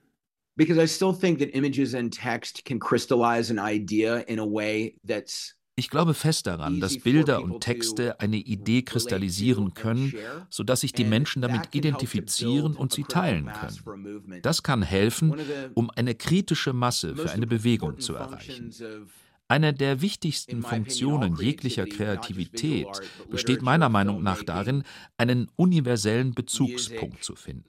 [0.59, 4.95] Because I still think that images and text can crystallize an idea in a way
[5.07, 10.13] that's ich glaube fest daran, dass Bilder und Texte eine Idee kristallisieren können,
[10.49, 14.41] sodass sich die Menschen damit identifizieren und sie teilen können.
[14.41, 15.35] Das kann helfen,
[15.75, 18.73] um eine kritische Masse für eine Bewegung zu erreichen.
[19.47, 22.89] Eine der wichtigsten Funktionen jeglicher Kreativität
[23.29, 24.83] besteht meiner Meinung nach darin,
[25.15, 27.63] einen universellen Bezugspunkt zu finden.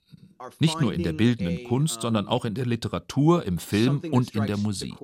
[0.59, 4.47] Nicht nur in der bildenden Kunst, sondern auch in der Literatur, im Film und in
[4.47, 4.95] der Musik.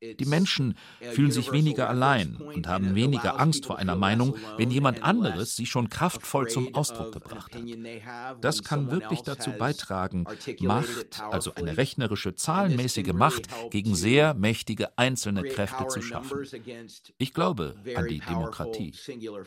[0.00, 0.76] Die Menschen
[1.12, 5.66] fühlen sich weniger allein und haben weniger Angst vor einer Meinung, wenn jemand anderes sie
[5.66, 7.62] schon kraftvoll zum Ausdruck gebracht hat.
[8.40, 10.24] Das kann wirklich dazu beitragen,
[10.60, 16.44] Macht, also eine rechnerische, zahlenmäßige Macht, gegen sehr mächtige einzelne Kräfte zu schaffen.
[17.18, 18.92] Ich glaube an die Demokratie.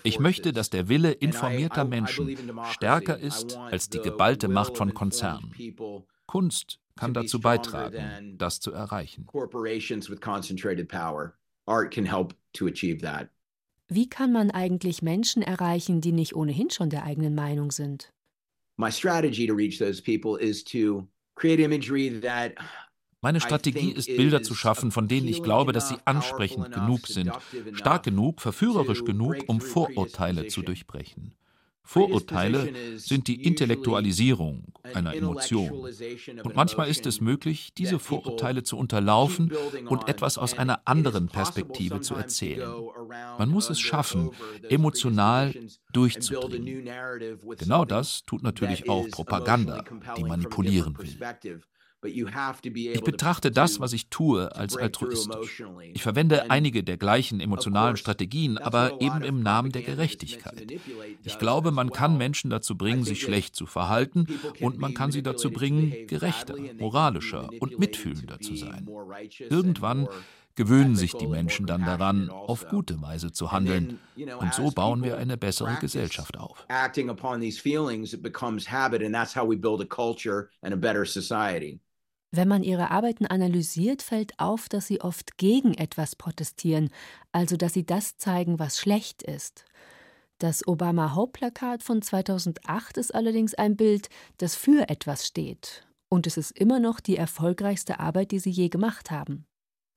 [0.04, 2.38] Ich möchte, dass der Wille informierter Menschen
[2.71, 5.29] stärker ist als die geballte Macht von Konzernen.
[5.38, 6.04] Konzern.
[6.28, 9.26] Kunst kann dazu beitragen, das zu erreichen.
[13.92, 18.12] Wie kann man eigentlich Menschen erreichen, die nicht ohnehin schon der eigenen Meinung sind?
[18.78, 22.54] My strategy to reach those people is to create imagery that
[23.22, 27.32] meine Strategie ist, Bilder zu schaffen, von denen ich glaube, dass sie ansprechend genug sind,
[27.74, 31.34] stark genug, verführerisch genug, um Vorurteile zu durchbrechen.
[31.89, 35.89] Vorurteile sind die Intellektualisierung einer Emotion.
[36.43, 39.52] Und manchmal ist es möglich, diese Vorurteile zu unterlaufen
[39.88, 42.71] und etwas aus einer anderen Perspektive zu erzählen.
[43.39, 44.30] Man muss es schaffen,
[44.69, 45.56] emotional
[45.91, 46.88] durchzudringen.
[47.58, 49.84] Genau das tut natürlich auch Propaganda,
[50.15, 51.17] die manipulieren will.
[52.02, 55.64] Ich betrachte das, was ich tue, als altruistisch.
[55.94, 60.68] Ich verwende einige der gleichen emotionalen Strategien, aber eben im Namen der Gerechtigkeit.
[61.24, 64.28] Ich glaube, man kann Menschen dazu bringen, sich schlecht zu verhalten
[64.62, 68.88] und man kann sie dazu bringen, gerechter, moralischer und mitfühlender zu sein.
[69.50, 70.08] Irgendwann
[70.56, 74.00] gewöhnen sich die Menschen dann daran, auf gute Weise zu handeln.
[74.40, 76.66] Und so bauen wir eine bessere Gesellschaft auf.
[82.32, 86.89] Wenn man ihre Arbeiten analysiert, fällt auf, dass sie oft gegen etwas protestieren,
[87.32, 89.65] also dass sie das zeigen, was schlecht ist.
[90.38, 95.88] Das Obama-Hauptplakat von 2008 ist allerdings ein Bild, das für etwas steht.
[96.08, 99.46] Und es ist immer noch die erfolgreichste Arbeit, die sie je gemacht haben.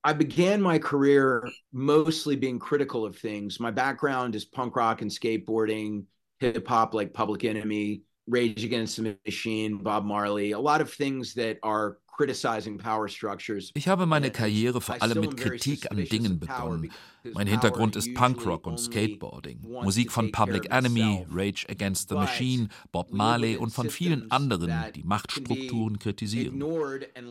[0.05, 3.61] I began my career mostly being critical of things.
[3.61, 6.07] My background is punk rock and skateboarding,
[6.41, 11.35] hip hop like Public Enemy, Rage Against the Machine, Bob Marley, a lot of things
[11.35, 11.99] that are
[13.75, 16.91] Ich habe meine Karriere vor allem mit Kritik an Dingen begonnen.
[17.35, 23.13] Mein Hintergrund ist Punkrock und Skateboarding, Musik von Public Enemy, Rage Against the Machine, Bob
[23.13, 26.63] Marley und von vielen anderen, die Machtstrukturen kritisieren.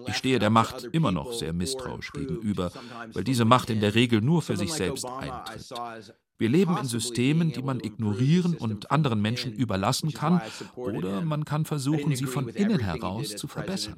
[0.07, 2.71] Ich stehe der Macht immer noch sehr misstrauisch gegenüber,
[3.13, 6.15] weil diese Macht in der Regel nur für sich selbst eintritt.
[6.41, 10.41] Wir leben in Systemen, die man ignorieren und anderen Menschen überlassen kann,
[10.75, 13.95] oder man kann versuchen, sie von innen heraus zu verbessern.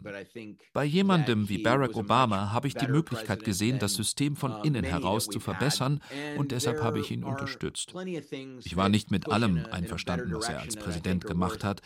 [0.73, 5.27] Bei jemandem wie Barack Obama habe ich die Möglichkeit gesehen, das System von innen heraus
[5.27, 6.01] zu verbessern,
[6.37, 7.93] und deshalb habe ich ihn unterstützt.
[8.65, 11.81] Ich war nicht mit allem einverstanden, was er als Präsident gemacht hat,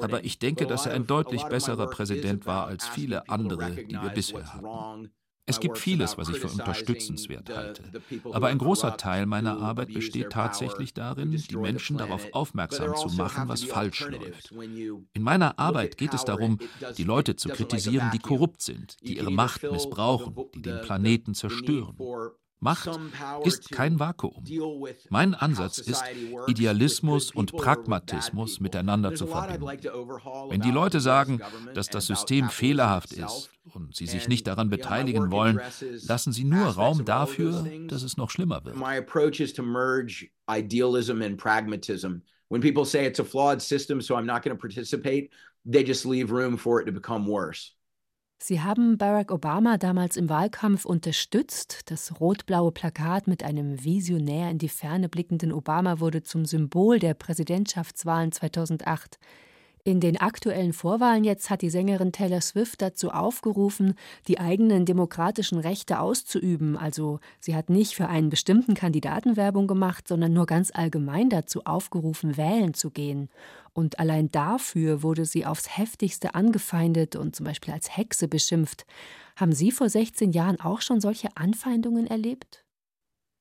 [0.00, 4.10] aber ich denke, dass er ein deutlich besserer Präsident war als viele andere, die wir
[4.10, 5.10] bisher hatten.
[5.48, 7.84] Es gibt vieles, was ich für unterstützenswert halte.
[8.32, 13.48] Aber ein großer Teil meiner Arbeit besteht tatsächlich darin, die Menschen darauf aufmerksam zu machen,
[13.48, 14.50] was falsch läuft.
[14.50, 16.58] In meiner Arbeit geht es darum,
[16.98, 21.96] die Leute zu kritisieren, die korrupt sind, die ihre Macht missbrauchen, die den Planeten zerstören.
[22.66, 22.90] Macht
[23.44, 24.42] ist kein Vakuum.
[25.08, 26.02] Mein Ansatz ist,
[26.48, 29.66] Idealismus und Pragmatismus miteinander zu verbinden.
[30.48, 31.40] Wenn die Leute sagen,
[31.74, 35.60] dass das System fehlerhaft ist und sie sich nicht daran beteiligen wollen,
[36.08, 38.74] lassen sie nur Raum dafür, dass es noch schlimmer wird.
[42.48, 45.32] When people say it's a flawed system, so I'm not going to participate,
[45.64, 47.75] they just leave room for it to become worse.
[48.38, 51.90] Sie haben Barack Obama damals im Wahlkampf unterstützt.
[51.90, 57.14] Das rot-blaue Plakat mit einem visionär in die Ferne blickenden Obama wurde zum Symbol der
[57.14, 59.18] Präsidentschaftswahlen 2008.
[59.86, 63.94] In den aktuellen Vorwahlen jetzt hat die Sängerin Taylor Swift dazu aufgerufen,
[64.26, 66.76] die eigenen demokratischen Rechte auszuüben.
[66.76, 71.66] Also sie hat nicht für einen bestimmten Kandidaten Werbung gemacht, sondern nur ganz allgemein dazu
[71.66, 73.28] aufgerufen, wählen zu gehen.
[73.74, 78.86] Und allein dafür wurde sie aufs heftigste angefeindet und zum Beispiel als Hexe beschimpft.
[79.36, 82.64] Haben Sie vor 16 Jahren auch schon solche Anfeindungen erlebt?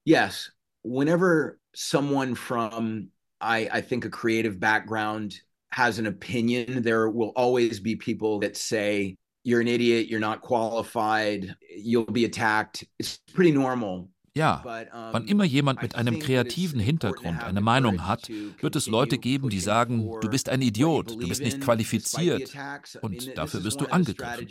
[0.06, 0.52] Yes.
[0.84, 3.10] Whenever someone from
[3.42, 8.56] I, I think a creative background has an opinion, there will always be people that
[8.56, 12.84] say, you're an idiot, you're not qualified, you'll be attacked.
[13.00, 14.10] It's pretty normal.
[14.38, 14.62] Ja,
[15.14, 18.28] wann immer jemand mit einem kreativen Hintergrund eine Meinung hat,
[18.60, 22.54] wird es Leute geben, die sagen, du bist ein Idiot, du bist nicht qualifiziert
[23.02, 24.46] und dafür wirst du angegriffen.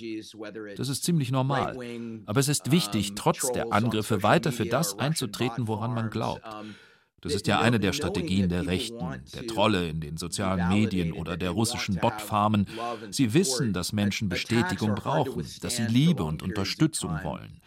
[0.79, 1.77] Das ist ziemlich normal.
[2.25, 6.41] Aber es ist wichtig, trotz der Angriffe weiter für das einzutreten, woran man glaubt.
[7.25, 11.37] Das ist ja eine der Strategien der Rechten, der Trolle in den sozialen Medien oder
[11.37, 12.67] der russischen Botfarmen.
[13.11, 17.61] Sie wissen, dass Menschen Bestätigung brauchen, dass sie Liebe und Unterstützung wollen.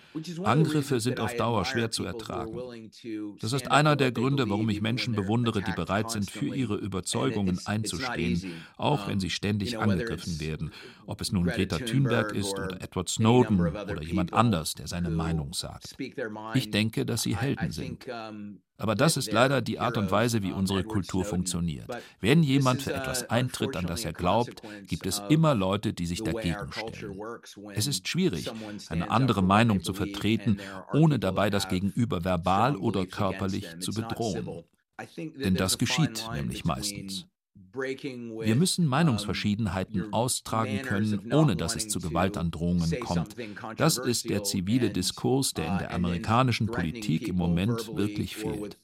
[0.44, 2.92] Angriffe sind auf Dauer schwer zu ertragen.
[3.40, 7.60] Das ist einer der Gründe, warum ich Menschen bewundere, die bereit sind, für ihre Überzeugungen
[7.66, 10.72] einzustehen, auch wenn sie ständig angegriffen werden,
[11.06, 15.54] ob es nun Greta Thunberg ist oder Edward Snowden oder jemand anders, der seine Meinung
[15.54, 15.96] sagt.
[16.54, 18.06] Ich denke, dass sie Helden sind.
[18.78, 21.88] Aber das ist leider die Art und Weise, wie unsere Kultur funktioniert.
[22.22, 26.24] Wenn jemand für etwas eintritt, an das er glaubt, gibt es immer Leute, die sich
[26.24, 27.20] dagegen stellen.
[27.74, 28.52] Es ist schwierig,
[28.90, 30.60] eine andere Meinung zu vertreten,
[30.94, 34.64] ohne dabei das Gegenüber verbal oder körperlich zu bedrohen.
[35.18, 37.28] Denn das geschieht nämlich meistens.
[37.78, 43.36] Wir müssen Meinungsverschiedenheiten austragen können, ohne dass es zu Gewaltandrohungen kommt.
[43.78, 48.78] Das ist der zivile Diskurs, der in der amerikanischen Politik im Moment wirklich fehlt.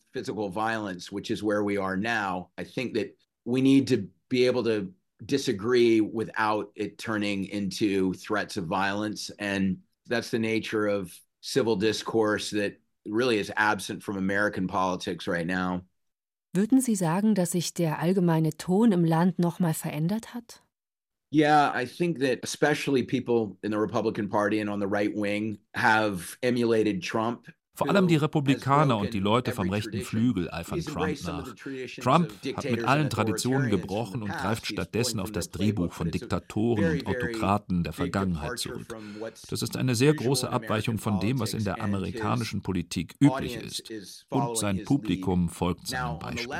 [5.26, 9.78] disagree without it turning into threats of violence and
[10.08, 15.82] that's the nature of civil discourse that really is absent from American politics right now.
[16.56, 20.62] Würden Sie sagen, dass sich der allgemeine Ton im Land nochmal verändert hat?
[21.34, 25.58] Yeah, I think that especially people in the Republican Party and on the right wing
[25.74, 31.24] have emulated Trump Vor allem die Republikaner und die Leute vom rechten Flügel eifern Trump
[31.24, 31.56] nach.
[32.00, 37.08] Trump hat mit allen Traditionen gebrochen und greift stattdessen auf das Drehbuch von Diktatoren und
[37.08, 38.96] Autokraten der Vergangenheit zurück.
[39.50, 43.92] Das ist eine sehr große Abweichung von dem, was in der amerikanischen Politik üblich ist.
[44.30, 46.56] Und sein Publikum folgt seinem Beispiel.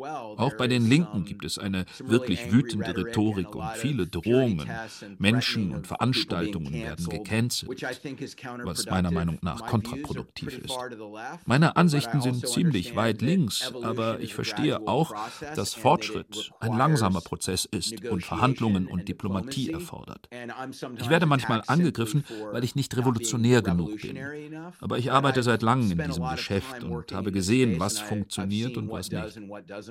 [0.00, 4.70] Auch bei den Linken gibt es eine wirklich wütende Rhetorik und viele Drohungen.
[5.18, 7.82] Menschen und Veranstaltungen werden gecancelt,
[8.62, 10.76] was meiner Meinung nach kontraproduktiv ist.
[11.46, 15.14] Meine Ansichten sind ziemlich weit links, aber ich verstehe auch,
[15.54, 20.28] dass Fortschritt ein langsamer Prozess ist und Verhandlungen und Diplomatie erfordert.
[20.98, 24.18] Ich werde manchmal angegriffen, weil ich nicht revolutionär genug bin.
[24.80, 29.10] Aber ich arbeite seit langem in diesem Geschäft und habe gesehen, was funktioniert und was
[29.10, 29.40] nicht.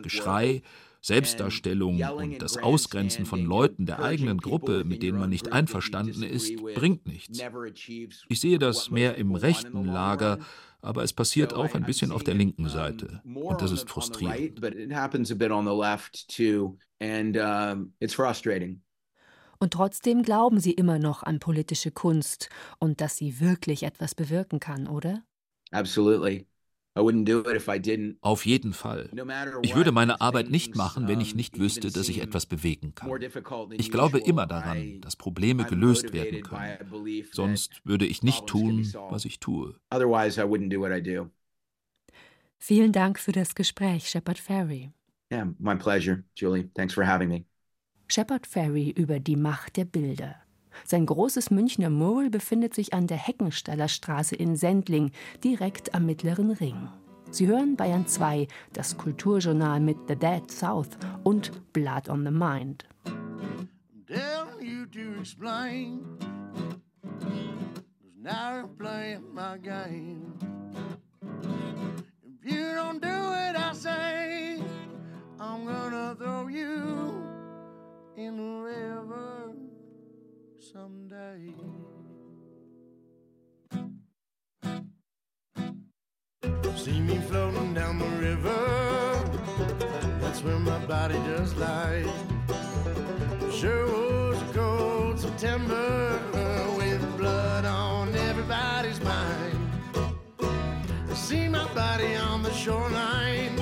[0.01, 0.61] Geschrei,
[1.03, 6.55] Selbstdarstellung und das Ausgrenzen von Leuten der eigenen Gruppe, mit denen man nicht einverstanden ist,
[6.55, 7.39] bringt nichts.
[8.29, 10.39] Ich sehe das mehr im rechten Lager,
[10.81, 13.21] aber es passiert auch ein bisschen auf der linken Seite.
[13.25, 14.59] Und das ist frustrierend.
[19.59, 22.49] Und trotzdem glauben Sie immer noch an politische Kunst
[22.79, 25.23] und dass sie wirklich etwas bewirken kann, oder?
[25.71, 26.47] Absolutely.
[26.95, 29.09] Auf jeden Fall.
[29.63, 33.09] Ich würde meine Arbeit nicht machen, wenn ich nicht wüsste, dass ich etwas bewegen kann.
[33.71, 36.77] Ich glaube immer daran, dass Probleme gelöst werden können.
[37.31, 39.75] Sonst würde ich nicht tun, was ich tue.
[42.59, 44.91] Vielen Dank für das Gespräch, Shepard Ferry.
[45.31, 46.69] Yeah, my pleasure, Julie.
[46.75, 47.45] Thanks for having me.
[48.07, 50.42] Shepard Ferry über die Macht der Bilder.
[50.85, 55.11] Sein großes Münchner Mural befindet sich an der Heckensteller Straße in Sendling,
[55.43, 56.89] direkt am Mittleren Ring.
[57.31, 60.89] Sie hören Bayern 2, das Kulturjournal mit The Dead South
[61.23, 62.85] und Blood on the Mind.
[75.43, 77.21] I'm gonna throw you
[78.15, 79.53] in the river
[80.71, 81.53] someday.
[86.75, 89.19] See me floating down the river,
[90.21, 92.07] that's where my body just lies.
[93.51, 96.19] Sure was a cold September
[96.77, 99.57] with blood on everybody's mind.
[101.13, 103.57] See my body on the shoreline,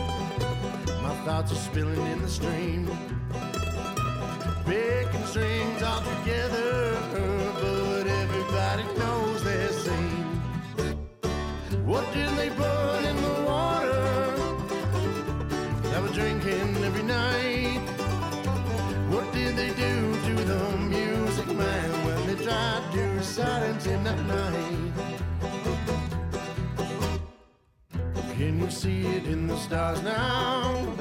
[1.01, 2.87] my thoughts are spilling in the stream
[4.71, 10.25] picking strings all together, but everybody knows their scene.
[11.85, 14.05] What did they put in the water
[15.89, 17.81] that we're drinking every night?
[19.13, 19.95] What did they do
[20.27, 24.93] to the music man when they tried to silence him that night?
[28.37, 30.95] Can you see it in the stars now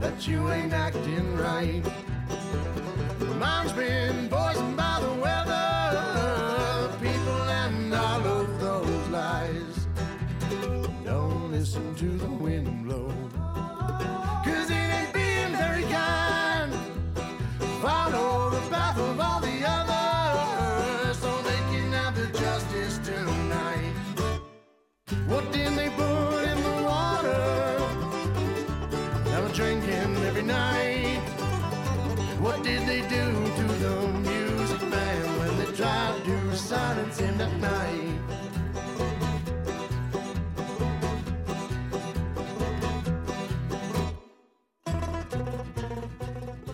[0.00, 1.89] that you ain't acting right?
[3.40, 4.49] mine's been voided.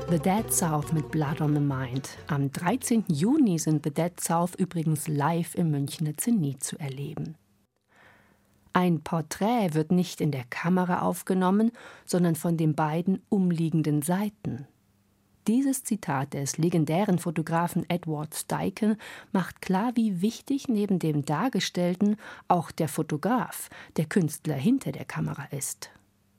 [0.09, 2.09] The Dead South mit Blood on the Mind.
[2.29, 3.05] Am 13.
[3.09, 7.35] Juni sind The Dead South übrigens live im Münchner Zenit zu erleben.
[8.73, 11.73] Ein Porträt wird nicht in der Kamera aufgenommen,
[12.05, 14.67] sondern von den beiden umliegenden Seiten.
[15.47, 18.97] Dieses Zitat des legendären Fotografen Edward Steichen
[19.31, 22.17] macht klar, wie wichtig neben dem Dargestellten
[22.49, 25.91] auch der Fotograf, der Künstler hinter der Kamera ist.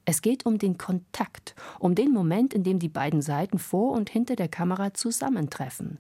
[0.04, 4.10] Es geht um den Kontakt, um den Moment, in dem die beiden Seiten vor und
[4.10, 6.00] hinter der Kamera zusammentreffen.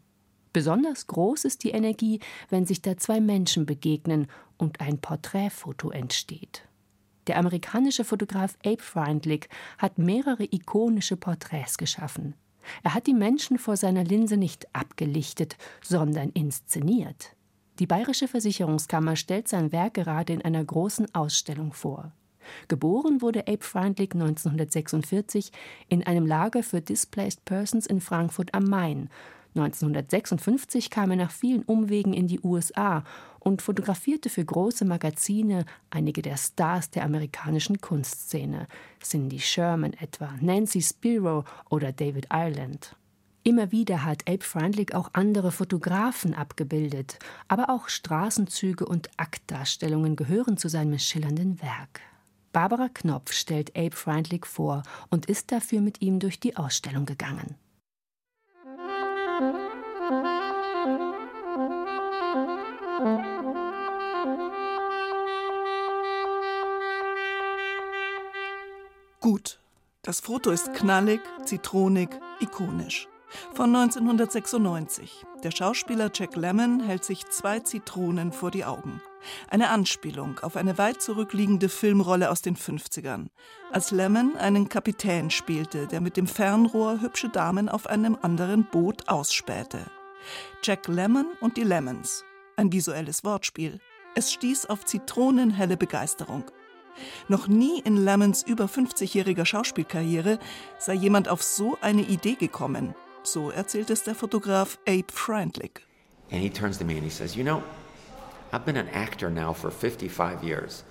[0.51, 4.27] Besonders groß ist die Energie, wenn sich da zwei Menschen begegnen
[4.57, 6.67] und ein Porträtfoto entsteht.
[7.27, 9.47] Der amerikanische Fotograf Abe Freundlich
[9.77, 12.33] hat mehrere ikonische Porträts geschaffen.
[12.83, 17.35] Er hat die Menschen vor seiner Linse nicht abgelichtet, sondern inszeniert.
[17.79, 22.11] Die Bayerische Versicherungskammer stellt sein Werk gerade in einer großen Ausstellung vor.
[22.67, 25.51] Geboren wurde Abe Freundlich 1946
[25.89, 29.09] in einem Lager für Displaced Persons in Frankfurt am Main
[29.55, 33.03] 1956 kam er nach vielen Umwegen in die USA
[33.39, 38.67] und fotografierte für große Magazine einige der Stars der amerikanischen Kunstszene,
[39.01, 42.95] Cindy Sherman etwa, Nancy Spiro oder David Ireland.
[43.47, 47.17] Immer wieder hat Abe Freundlich auch andere Fotografen abgebildet,
[47.47, 52.01] aber auch Straßenzüge und Aktdarstellungen gehören zu seinem schillernden Werk.
[52.51, 57.55] Barbara Knopf stellt Abe Freundlich vor und ist dafür mit ihm durch die Ausstellung gegangen.
[69.19, 69.59] Gut,
[70.03, 73.09] das Foto ist knallig, zitronig, ikonisch.
[73.53, 75.25] Von 1996.
[75.43, 79.01] Der Schauspieler Jack Lemmon hält sich zwei Zitronen vor die Augen.
[79.49, 83.27] Eine Anspielung auf eine weit zurückliegende Filmrolle aus den 50ern,
[83.73, 89.09] als Lemmon einen Kapitän spielte, der mit dem Fernrohr hübsche Damen auf einem anderen Boot
[89.09, 89.79] ausspähte.
[90.63, 92.23] Jack Lemmon und die Lemons.
[92.55, 93.79] Ein visuelles Wortspiel.
[94.15, 96.45] Es stieß auf zitronenhelle Begeisterung.
[97.27, 100.39] Noch nie in Lemons über 50-jähriger Schauspielkarriere
[100.79, 102.95] sei jemand auf so eine Idee gekommen.
[103.23, 105.81] So erzählt es der Fotograf Abe Freundlich.
[106.31, 107.61] And he turns to me and he says, "You know,
[108.51, 110.83] I've been an actor now for 55 years.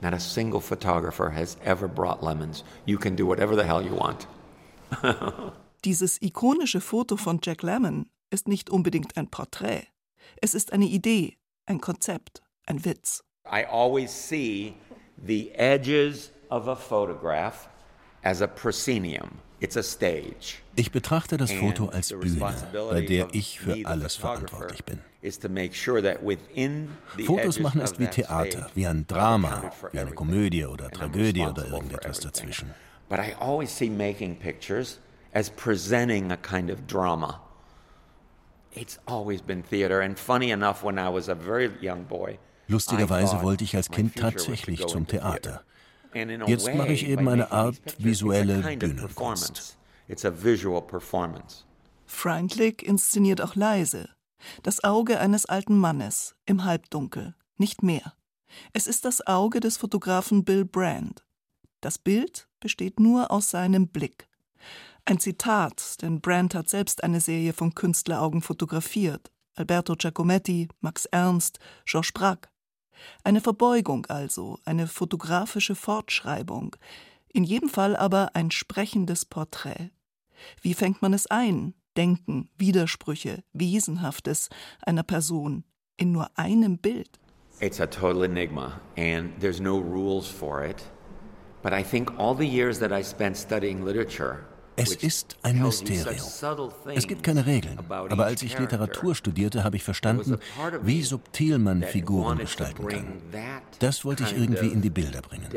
[0.00, 2.62] Not a single photographer has ever brought lemons.
[2.86, 4.26] You can do whatever the hell you want.
[5.84, 9.86] Dieses ikonische Foto von Jack Lemmon ist nicht unbedingt ein Porträt.
[10.40, 13.24] Es ist eine Idee, ein Konzept, ein Witz.
[13.46, 14.74] I always see
[15.16, 17.68] the edges of a photograph
[18.22, 19.30] as a proscenium.
[20.76, 25.00] Ich betrachte das Foto als Bühne, bei der ich für alles verantwortlich bin.
[27.26, 32.20] Fotos machen ist wie Theater, wie ein Drama, wie eine Komödie oder Tragödie oder irgendetwas
[32.20, 32.72] dazwischen.
[33.08, 35.00] But I always see making pictures
[35.32, 37.40] as presenting a kind of drama.
[38.74, 42.38] It's always been theater and funny enough when I was a very young boy.
[42.68, 45.64] Lustigerweise wollte ich als Kind tatsächlich zum Theater.
[46.46, 49.78] Jetzt mache ich eben eine Art visuelle Bühnenkunst.
[52.06, 54.08] Freundlich inszeniert auch leise.
[54.62, 58.14] Das Auge eines alten Mannes im Halbdunkel, nicht mehr.
[58.72, 61.24] Es ist das Auge des Fotografen Bill Brand.
[61.80, 64.27] Das Bild besteht nur aus seinem Blick.
[65.08, 69.30] Ein Zitat, denn Brand hat selbst eine Serie von Künstleraugen fotografiert.
[69.54, 72.50] Alberto Giacometti, Max Ernst, Georges Braque.
[73.24, 76.76] Eine Verbeugung also, eine fotografische Fortschreibung,
[77.32, 79.92] in jedem Fall aber ein sprechendes Porträt.
[80.60, 81.72] Wie fängt man es ein?
[81.96, 84.50] Denken, Widersprüche, Wesenhaftes
[84.82, 85.64] einer Person
[85.96, 87.18] in nur einem Bild?
[87.60, 90.84] It's a total enigma and there's no rules for it.
[91.62, 94.46] But I think all the years that I spent studying literature
[94.78, 96.26] es ist ein Mysterium.
[96.94, 100.38] Es gibt keine Regeln, aber als ich Literatur studierte, habe ich verstanden,
[100.82, 103.20] wie subtil man Figuren gestalten kann.
[103.78, 105.48] Das wollte ich irgendwie in die Bilder bringen.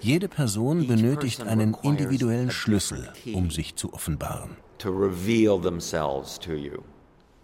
[0.00, 4.56] Jede Person benötigt einen individuellen Schlüssel, um sich zu offenbaren.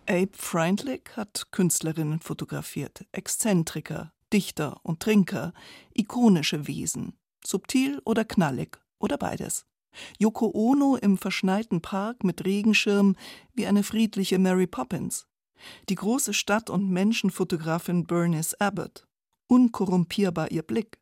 [0.09, 5.53] Abe Freundlich hat Künstlerinnen fotografiert, Exzentriker, Dichter und Trinker,
[5.95, 7.20] ikonische Wesen.
[7.45, 9.67] Subtil oder knallig oder beides.
[10.19, 13.17] Yoko Ono im verschneiten Park mit Regenschirm
[13.55, 15.27] wie eine friedliche Mary Poppins.
[15.89, 19.07] Die große Stadt- und Menschenfotografin Bernice Abbott.
[19.47, 20.99] Unkorrumpierbar ihr Blick.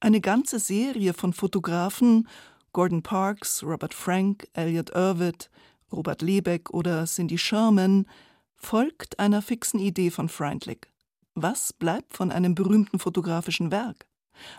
[0.00, 2.28] Eine ganze Serie von Fotografen,
[2.72, 5.50] Gordon Parks, Robert Frank, Elliot Irvitt,
[5.92, 8.06] Robert Lebeck oder Cindy Sherman,
[8.54, 10.86] folgt einer fixen Idee von Freundlich.
[11.34, 14.06] Was bleibt von einem berühmten fotografischen Werk?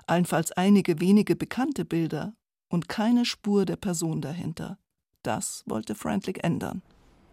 [0.08, 2.34] Allenfalls einige wenige bekannte Bilder
[2.70, 4.78] und keine Spur der Person dahinter.
[5.24, 6.82] Das wollte Freundlich ändern.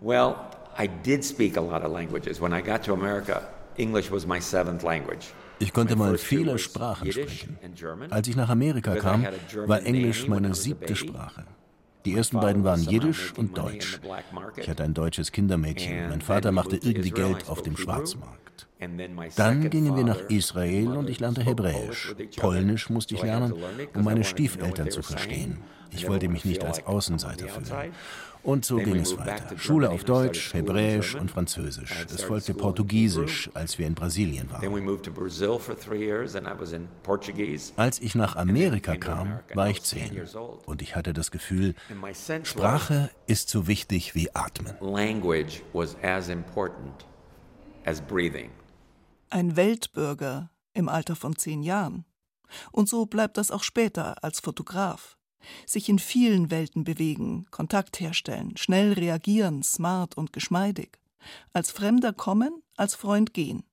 [0.01, 0.35] Well,
[0.79, 2.41] I did speak a lot of languages.
[2.41, 5.33] When I got to America, English was my seventh language.
[5.59, 7.57] Ich konnte mal viele Sprachen sprechen.
[8.11, 9.25] Als ich nach Amerika kam,
[9.67, 11.45] war Englisch meine siebte Sprache.
[12.07, 14.01] Die ersten beiden waren Jiddisch und Deutsch.
[14.57, 16.09] Ich hatte ein deutsches Kindermädchen.
[16.09, 18.69] Mein Vater machte irgendwie Geld auf dem Schwarzmarkt.
[19.35, 22.15] Dann gingen wir nach Israel und ich lernte Hebräisch.
[22.37, 23.55] Polnisch musste ich lernen,
[23.95, 25.59] um meine Stiefeltern zu verstehen.
[25.91, 27.93] Ich wollte mich nicht als Außenseiter fühlen.
[28.47, 29.59] Und so ging es weiter.
[29.59, 32.07] Schule auf Deutsch, Hebräisch und Französisch.
[32.15, 34.63] Es folgte Portugiesisch, als wir in Brasilien waren.
[37.77, 40.23] Als ich nach Amerika kam, war ich zehn.
[40.65, 41.75] Und ich hatte das Gefühl,
[42.45, 44.77] Sprache ist so wichtig wie Atmen.
[49.31, 52.05] Ein Weltbürger im Alter von zehn Jahren.
[52.71, 55.16] Und so bleibt das auch später als Fotograf
[55.67, 60.99] sich in vielen Welten bewegen, Kontakt herstellen, schnell reagieren, smart und geschmeidig,
[61.53, 63.65] als Fremder kommen, als Freund gehen.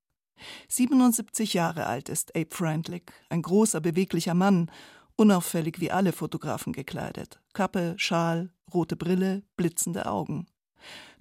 [0.67, 4.69] 77 Jahre alt ist Abe Freundlich, ein großer, beweglicher Mann,
[5.15, 7.39] unauffällig wie alle Fotografen gekleidet.
[7.53, 10.47] Kappe, Schal, rote Brille, blitzende Augen.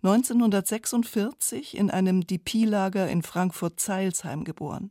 [0.03, 4.91] 1946 in einem DP-Lager in Frankfurt-Zeilsheim geboren.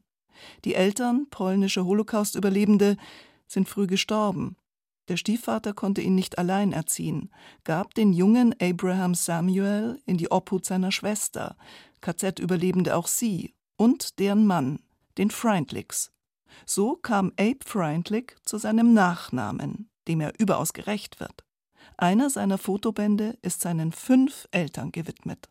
[0.64, 2.96] Die Eltern, polnische Holocaust-Überlebende,
[3.48, 4.56] sind früh gestorben.
[5.12, 7.32] Der Stiefvater konnte ihn nicht allein erziehen,
[7.66, 11.58] gab den jungen Abraham Samuel in die Obhut seiner Schwester,
[12.00, 14.80] KZ-Überlebende auch sie, und deren Mann,
[15.18, 16.14] den Freundlichs.
[16.66, 21.44] So kam Abe Freundlich zu seinem Nachnamen, dem er überaus gerecht wird.
[21.98, 25.50] Einer seiner Fotobände ist seinen fünf Eltern gewidmet.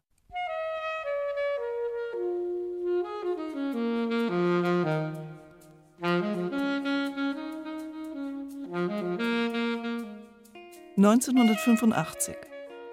[11.02, 12.36] 1985.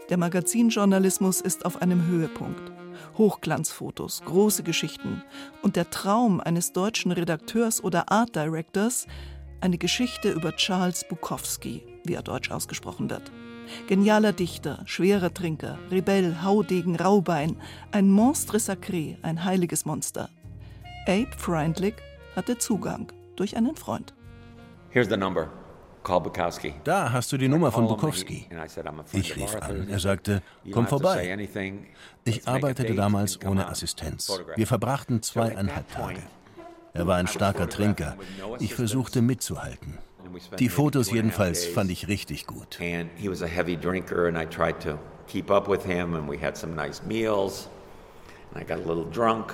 [0.09, 2.71] Der Magazinjournalismus ist auf einem Höhepunkt.
[3.17, 5.23] Hochglanzfotos, große Geschichten
[5.61, 9.07] und der Traum eines deutschen Redakteurs oder Art Directors,
[9.59, 13.29] eine Geschichte über Charles Bukowski, wie er deutsch ausgesprochen wird.
[13.87, 17.57] Genialer Dichter, schwerer Trinker, Rebell, Haudegen, Raubein,
[17.91, 20.29] ein Monstre sacré, ein heiliges Monster.
[21.09, 21.95] Abe Freundlich
[22.37, 24.13] hatte Zugang durch einen Freund.
[24.91, 25.66] Here's the number.
[26.83, 28.47] Da hast du die Nummer von Bukowski.
[29.13, 29.89] Ich rief an.
[29.89, 30.41] Er sagte,
[30.71, 31.37] komm vorbei.
[32.23, 34.31] Ich arbeitete damals ohne Assistenz.
[34.55, 36.23] Wir verbrachten zweieinhalb Tage.
[36.93, 38.15] Er war ein starker Trinker.
[38.59, 39.97] Ich versuchte mitzuhalten.
[40.59, 42.79] Die Fotos jedenfalls fand ich richtig gut.
[45.27, 47.67] keep up with him and we had some nice meals
[48.49, 49.53] and I got a little drunk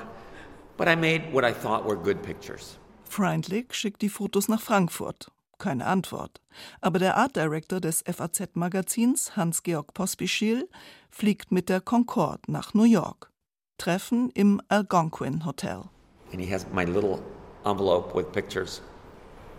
[0.77, 2.77] but I made what I thought were good pictures.
[3.05, 6.41] Freundlich schickt die Fotos nach Frankfurt keine Antwort.
[6.81, 10.69] Aber der Art Director des FAZ-Magazins, Hans-Georg Pospischil,
[11.09, 13.31] fliegt mit der Concorde nach New York.
[13.77, 15.83] Treffen im Algonquin Hotel.
[16.31, 17.19] And he has my little
[17.65, 18.81] envelope with pictures.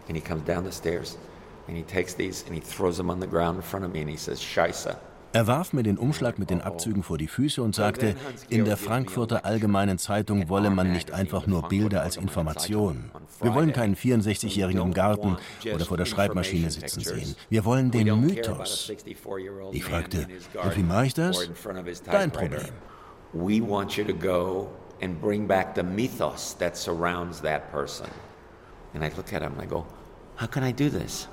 [0.09, 1.19] And he comes down the stairs
[1.69, 4.01] and he takes these and he throws them on the ground in front of me
[4.01, 4.97] and he says, Scheiße.
[5.35, 8.15] Er warf mir den Umschlag mit den Abzügen vor die Füße und sagte,
[8.51, 13.11] in der Frankfurter Allgemeinen Zeitung wolle man nicht einfach nur Bilder als Information.
[13.43, 15.37] Wir wollen keinen 64-Jährigen im Garten
[15.75, 17.35] oder vor der Schreibmaschine sitzen sehen.
[17.51, 18.93] Wir wollen den Mythos.
[19.73, 20.29] Ich fragte,
[20.63, 21.51] und wie mache ich das?
[22.09, 22.71] Dein Problem.
[23.33, 24.69] We want you to go
[25.03, 28.07] and bring back the mythos that surrounds that person.
[28.95, 29.85] And I look at him and I go,
[30.37, 31.27] how can I do this?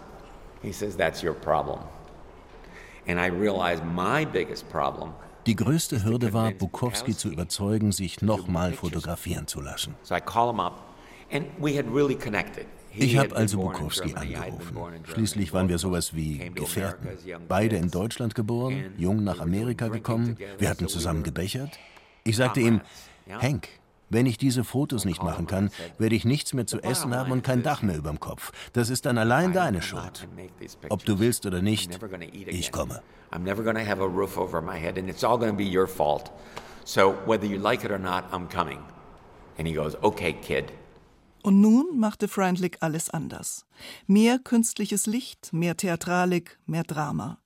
[0.64, 1.82] He says, that's your problem.
[5.48, 9.96] Die größte Hürde war, Bukowski zu überzeugen, sich nochmal fotografieren zu lassen.
[12.94, 14.78] Ich habe also Bukowski angerufen.
[15.06, 17.10] Schließlich waren wir sowas wie Gefährten.
[17.48, 20.38] Beide in Deutschland geboren, jung nach Amerika gekommen.
[20.58, 21.80] Wir hatten zusammen gebechert.
[22.24, 22.82] Ich sagte ihm,
[23.26, 23.70] Henk,
[24.12, 27.44] wenn ich diese Fotos nicht machen kann, werde ich nichts mehr zu essen haben und
[27.44, 28.52] kein Dach mehr überm Kopf.
[28.74, 30.28] Das ist dann allein deine Schuld.
[30.90, 31.98] Ob du willst oder nicht,
[32.46, 33.02] ich komme.
[33.32, 35.58] I'm never going to have a roof over my head and it's all going to
[35.58, 36.32] be your fault.
[36.84, 38.80] So whether you like it or not, I'm coming.
[39.58, 40.66] And he goes, okay, kid.
[41.44, 43.66] Und nun machte Freundlich alles anders.
[44.06, 47.41] Mehr künstliches Licht, mehr Theatralik, mehr Drama.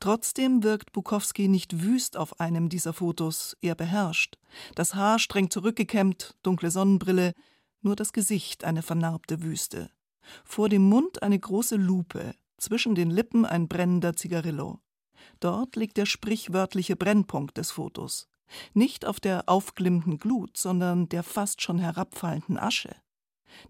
[0.00, 4.38] Trotzdem wirkt Bukowski nicht wüst auf einem dieser Fotos, eher beherrscht.
[4.74, 7.32] Das Haar streng zurückgekämmt, dunkle Sonnenbrille,
[7.82, 9.90] nur das Gesicht eine vernarbte Wüste.
[10.44, 14.80] Vor dem Mund eine große Lupe, zwischen den Lippen ein brennender Zigarillo.
[15.40, 18.28] Dort liegt der sprichwörtliche Brennpunkt des Fotos.
[18.74, 22.94] Nicht auf der aufglimmenden Glut, sondern der fast schon herabfallenden Asche.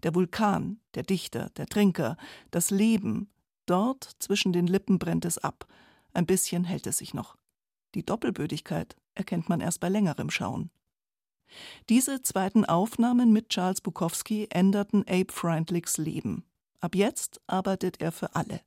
[0.03, 2.17] Der Vulkan, der Dichter, der Trinker,
[2.51, 3.29] das Leben,
[3.65, 5.67] dort zwischen den Lippen brennt es ab,
[6.13, 7.37] ein bisschen hält es sich noch.
[7.95, 10.69] Die Doppelbödigkeit erkennt man erst bei längerem Schauen.
[11.89, 16.43] Diese zweiten Aufnahmen mit Charles Bukowski änderten Abe Freundlichs Leben.
[16.79, 18.61] Ab jetzt arbeitet er für alle.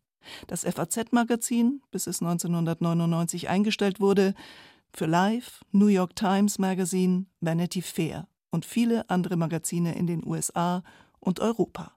[0.46, 4.34] Das FAZ-Magazin, bis es 1999 eingestellt wurde,
[4.92, 10.82] für Life, New York Times Magazine, Vanity Fair und viele andere Magazine in den USA
[11.20, 11.92] und Europa.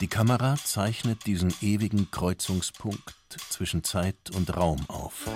[0.00, 3.14] Die Kamera zeichnet diesen ewigen Kreuzungspunkt
[3.50, 5.28] zwischen Zeit und Raum auf.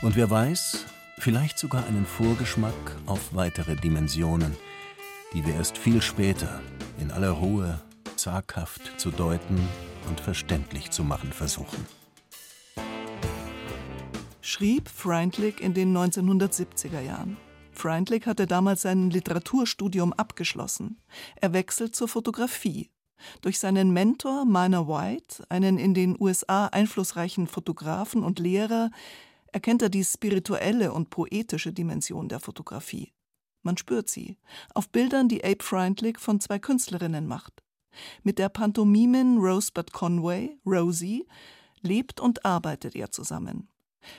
[0.00, 0.86] Und wer weiß,
[1.18, 4.56] vielleicht sogar einen Vorgeschmack auf weitere Dimensionen,
[5.34, 6.62] die wir erst viel später
[6.98, 7.82] in aller Ruhe
[8.16, 9.60] zaghaft zu deuten
[10.08, 11.86] und verständlich zu machen versuchen.
[14.40, 17.36] Schrieb Freundlich in den 1970er Jahren.
[17.80, 21.00] Freundlich hatte damals sein Literaturstudium abgeschlossen.
[21.36, 22.90] Er wechselt zur Fotografie.
[23.40, 28.90] Durch seinen Mentor Minor White, einen in den USA einflussreichen Fotografen und Lehrer,
[29.50, 33.14] erkennt er die spirituelle und poetische Dimension der Fotografie.
[33.62, 34.36] Man spürt sie
[34.74, 37.62] auf Bildern, die Abe Freundlich von zwei Künstlerinnen macht.
[38.22, 41.26] Mit der Pantomimin Rosebud Conway, Rosie,
[41.80, 43.70] lebt und arbeitet er zusammen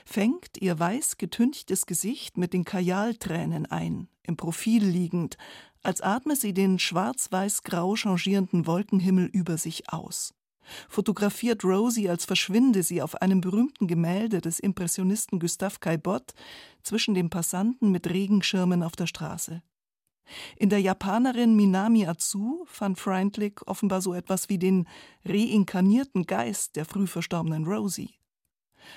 [0.04, 5.36] fängt ihr weiß getünchtes Gesicht mit den Kajaltränen ein, im Profil liegend,
[5.82, 10.34] als atme sie den schwarz-weiß-grau changierenden Wolkenhimmel über sich aus.
[10.88, 16.34] Fotografiert Rosie, als verschwinde sie auf einem berühmten Gemälde des Impressionisten Gustave Caillebotte
[16.82, 19.62] zwischen den Passanten mit Regenschirmen auf der Straße.
[20.56, 24.86] In der Japanerin Minami Atsu fand Freundlich offenbar so etwas wie den
[25.24, 28.14] reinkarnierten Geist der früh verstorbenen Rosie.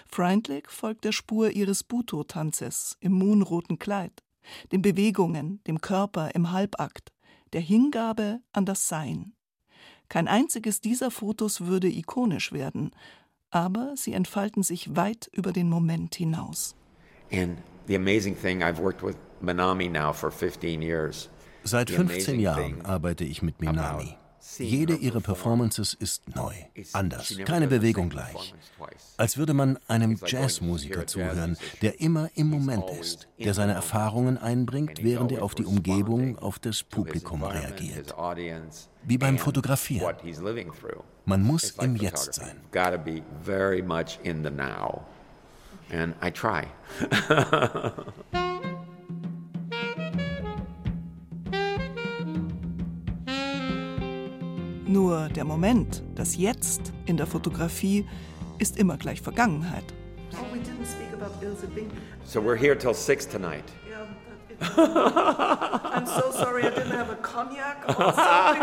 [0.07, 4.23] Freundlich folgt der Spur ihres Buto-Tanzes im mohnroten Kleid,
[4.71, 7.11] den Bewegungen, dem Körper im Halbakt,
[7.53, 9.33] der Hingabe an das Sein.
[10.09, 12.91] Kein einziges dieser Fotos würde ikonisch werden,
[13.49, 16.75] aber sie entfalten sich weit über den Moment hinaus.
[17.31, 17.57] And
[17.87, 21.29] the amazing thing, I've worked with Minami now for 15 years.
[21.63, 24.15] Seit 15 Jahren arbeite ich mit Minami.
[24.57, 26.53] Jede ihrer Performances ist neu,
[26.93, 28.53] anders, keine Bewegung gleich.
[29.17, 35.03] Als würde man einem Jazzmusiker zuhören, der immer im Moment ist, der seine Erfahrungen einbringt,
[35.03, 38.15] während er auf die Umgebung, auf das Publikum reagiert.
[39.03, 40.15] Wie beim Fotografieren.
[41.25, 42.61] Man muss im Jetzt sein.
[45.91, 46.63] And I try.
[54.95, 58.05] Nur der Moment, das Jetzt in der Fotografie,
[58.59, 59.83] ist immer gleich Vergangenheit.
[60.31, 61.91] Oh, we didn't speak about Ilse Bing.
[62.23, 63.65] So we're here till six tonight.
[64.77, 68.61] I'm so sorry I didn't have a cognac or something.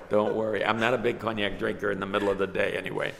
[0.10, 3.12] Don't worry, I'm not a big cognac drinker in the middle of the day anyway.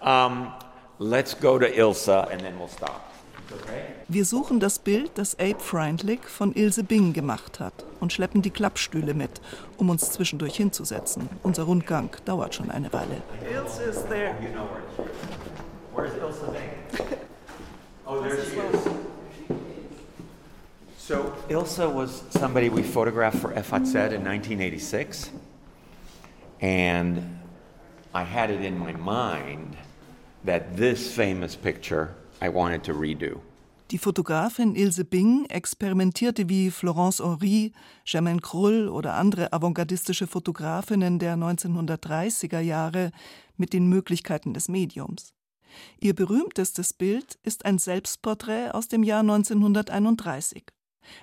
[0.00, 0.52] Um,
[1.00, 3.11] let's go to Ilsa and then we'll stop.
[4.08, 8.50] Wir suchen das Bild, das Abe Freundlich von Ilse Bing gemacht hat und schleppen die
[8.50, 9.40] Klappstühle mit,
[9.78, 11.28] um uns zwischendurch hinzusetzen.
[11.42, 13.22] Unser Rundgang dauert schon eine Weile.
[13.50, 14.34] Ilse is there.
[15.94, 17.08] Where's Ilse Bing?
[18.06, 19.02] oh, there she is.
[20.98, 25.30] So Ilse was somebody we photographed for FAZ in 1986,
[26.60, 27.38] and
[28.14, 29.76] I had it in my mind
[30.44, 33.40] that this famous picture I wanted to redo.
[33.92, 37.72] Die Fotografin Ilse Bing experimentierte wie Florence Henry,
[38.04, 43.12] Germaine Krull oder andere avantgardistische Fotografinnen der 1930er Jahre
[43.56, 45.34] mit den Möglichkeiten des Mediums.
[46.00, 50.64] Ihr berühmtestes Bild ist ein Selbstporträt aus dem Jahr 1931.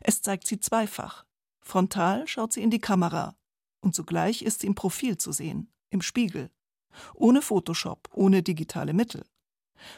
[0.01, 1.25] Es zeigt sie zweifach.
[1.59, 3.35] Frontal schaut sie in die Kamera
[3.81, 6.49] und zugleich ist sie im Profil zu sehen, im Spiegel.
[7.13, 9.23] Ohne Photoshop, ohne digitale Mittel.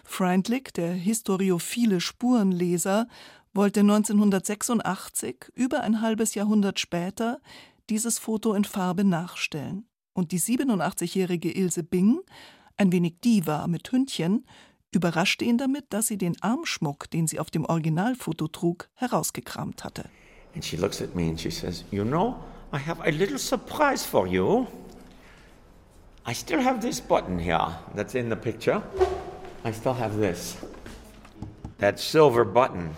[0.04, 3.08] Freundlich, der historiophile Spurenleser,
[3.54, 7.42] wollte 1986, über ein halbes Jahrhundert später,
[7.90, 9.86] dieses Foto in Farbe nachstellen.
[10.14, 12.20] Und die 87-jährige Ilse Bing,
[12.78, 14.46] ein wenig Diva mit Hündchen,
[14.92, 20.10] überraschte ihn damit, dass sie den Armschmuck, den sie auf dem Originalfoto trug, herausgekramt hatte.
[20.54, 22.36] And she looks at me and she says, "You know,
[22.74, 24.68] I have a little surprise for you.
[26.28, 28.84] I still have this button here that's in the picture.
[29.64, 30.57] I still have this.
[31.78, 32.95] That silver button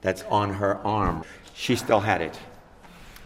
[0.00, 1.24] that's on her arm.
[1.54, 2.38] She still had it.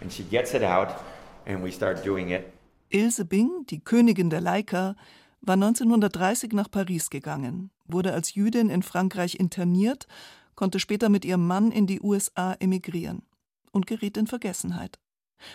[0.00, 1.02] And she gets it out
[1.46, 2.52] and we start doing it.
[2.90, 4.96] Ilse Bing, die Königin der Leica,
[5.40, 10.06] war 1930 nach Paris gegangen, wurde als Jüdin in Frankreich interniert,
[10.56, 13.22] konnte später mit ihrem Mann in die USA emigrieren
[13.70, 14.98] und geriet in Vergessenheit.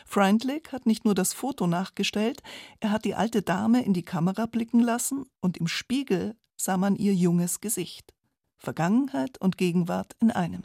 [0.06, 2.42] Freundlich hat nicht nur das Foto nachgestellt,
[2.80, 6.96] er hat die alte Dame in die Kamera blicken lassen und im Spiegel sah man
[6.96, 8.14] ihr junges Gesicht.
[8.58, 10.64] Vergangenheit und Gegenwart in einem.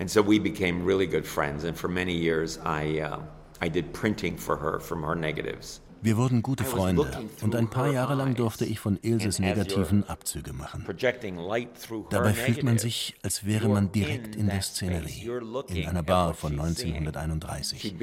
[0.00, 3.18] And so we became really good friends and for many years I uh,
[3.60, 5.80] I did printing for her from her negatives.
[6.00, 7.10] Wir wurden gute Freunde
[7.42, 10.84] und ein paar Jahre lang durfte ich von Ilses Negativen Abzüge machen.
[12.10, 15.28] Dabei fühlt man sich, als wäre man direkt in der Szenerie,
[15.68, 17.94] in einer Bar von 1931.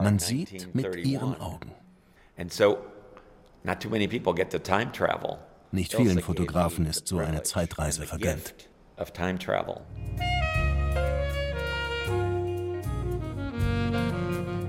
[0.00, 1.72] Man sieht mit ihren Augen.
[5.70, 8.54] Nicht vielen Fotografen ist so eine Zeitreise vergönnt.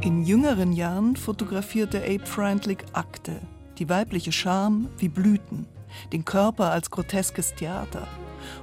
[0.03, 3.39] In jüngeren Jahren fotografierte Abe Freundlich Akte,
[3.77, 5.65] die weibliche Scham wie Blüten,
[6.11, 8.05] den Körper als groteskes Theater.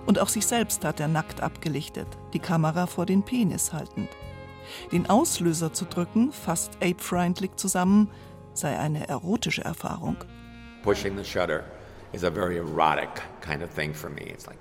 [0.04, 4.10] Und auch sich selbst hat er nackt abgelichtet, die Kamera vor den Penis haltend.
[4.92, 8.10] Den Auslöser zu drücken, fasst Abe Freundlich zusammen,
[8.52, 10.18] sei eine erotische Erfahrung.
[10.82, 11.64] Pushing the shutter
[12.12, 13.08] is a very erotic
[13.40, 14.24] kind of thing for me.
[14.24, 14.58] It's like,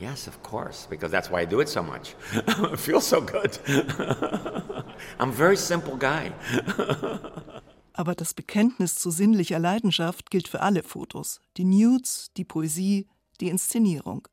[0.00, 2.14] yes, of course, because that's why I do it so much.
[2.34, 3.58] it feels so good.
[5.18, 6.32] I'm a very simple guy.
[7.92, 11.40] Aber das Bekenntnis zu sinnlicher Leidenschaft gilt für alle Fotos.
[11.56, 13.08] Die Nudes, die Poesie,
[13.40, 14.28] die Inszenierung.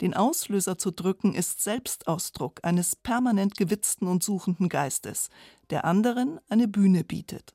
[0.00, 5.28] Den Auslöser zu drücken ist Selbstausdruck eines permanent gewitzten und suchenden Geistes,
[5.70, 7.54] der anderen eine Bühne bietet.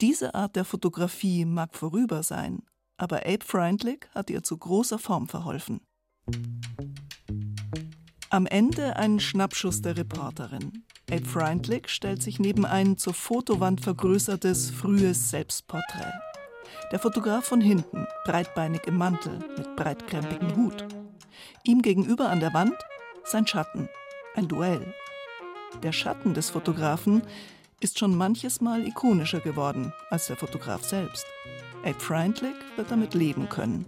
[0.00, 2.62] Diese Art der Fotografie mag vorüber sein,
[2.96, 5.80] aber Abe Freundlich hat ihr zu großer Form verholfen.
[8.30, 10.82] Am Ende ein Schnappschuss der Reporterin.
[11.10, 16.12] Abe Freundlich stellt sich neben ein zur Fotowand vergrößertes, frühes Selbstporträt.
[16.90, 20.84] Der Fotograf von hinten, breitbeinig im Mantel, mit breitkrempigem Hut.
[21.62, 22.74] Ihm gegenüber an der Wand
[23.24, 23.88] sein Schatten,
[24.34, 24.92] ein Duell.
[25.82, 27.22] Der Schatten des Fotografen
[27.80, 31.26] ist schon manches Mal ikonischer geworden als der Fotograf selbst.
[31.84, 33.84] Abe Freundlich wird damit leben können.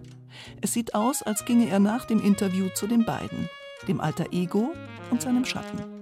[0.60, 3.48] Es sieht aus, als ginge er nach dem Interview zu den beiden,
[3.88, 4.72] dem alter Ego
[5.10, 5.96] und seinem Schatten.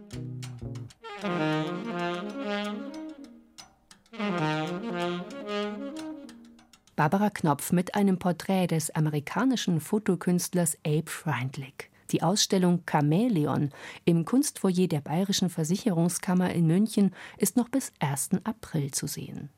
[6.96, 11.90] Barbara Knopf mit einem Porträt des amerikanischen Fotokünstlers Abe Freundlich.
[12.12, 13.70] Die Ausstellung Chamäleon
[14.04, 18.30] im Kunstfoyer der Bayerischen Versicherungskammer in München ist noch bis 1.
[18.44, 19.50] April zu sehen.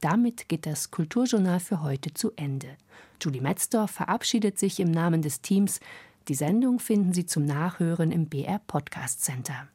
[0.00, 2.76] Damit geht das Kulturjournal für heute zu Ende.
[3.22, 5.78] Julie Metzdorf verabschiedet sich im Namen des Teams.
[6.28, 9.68] Die Sendung finden Sie zum Nachhören im BR Podcast Center.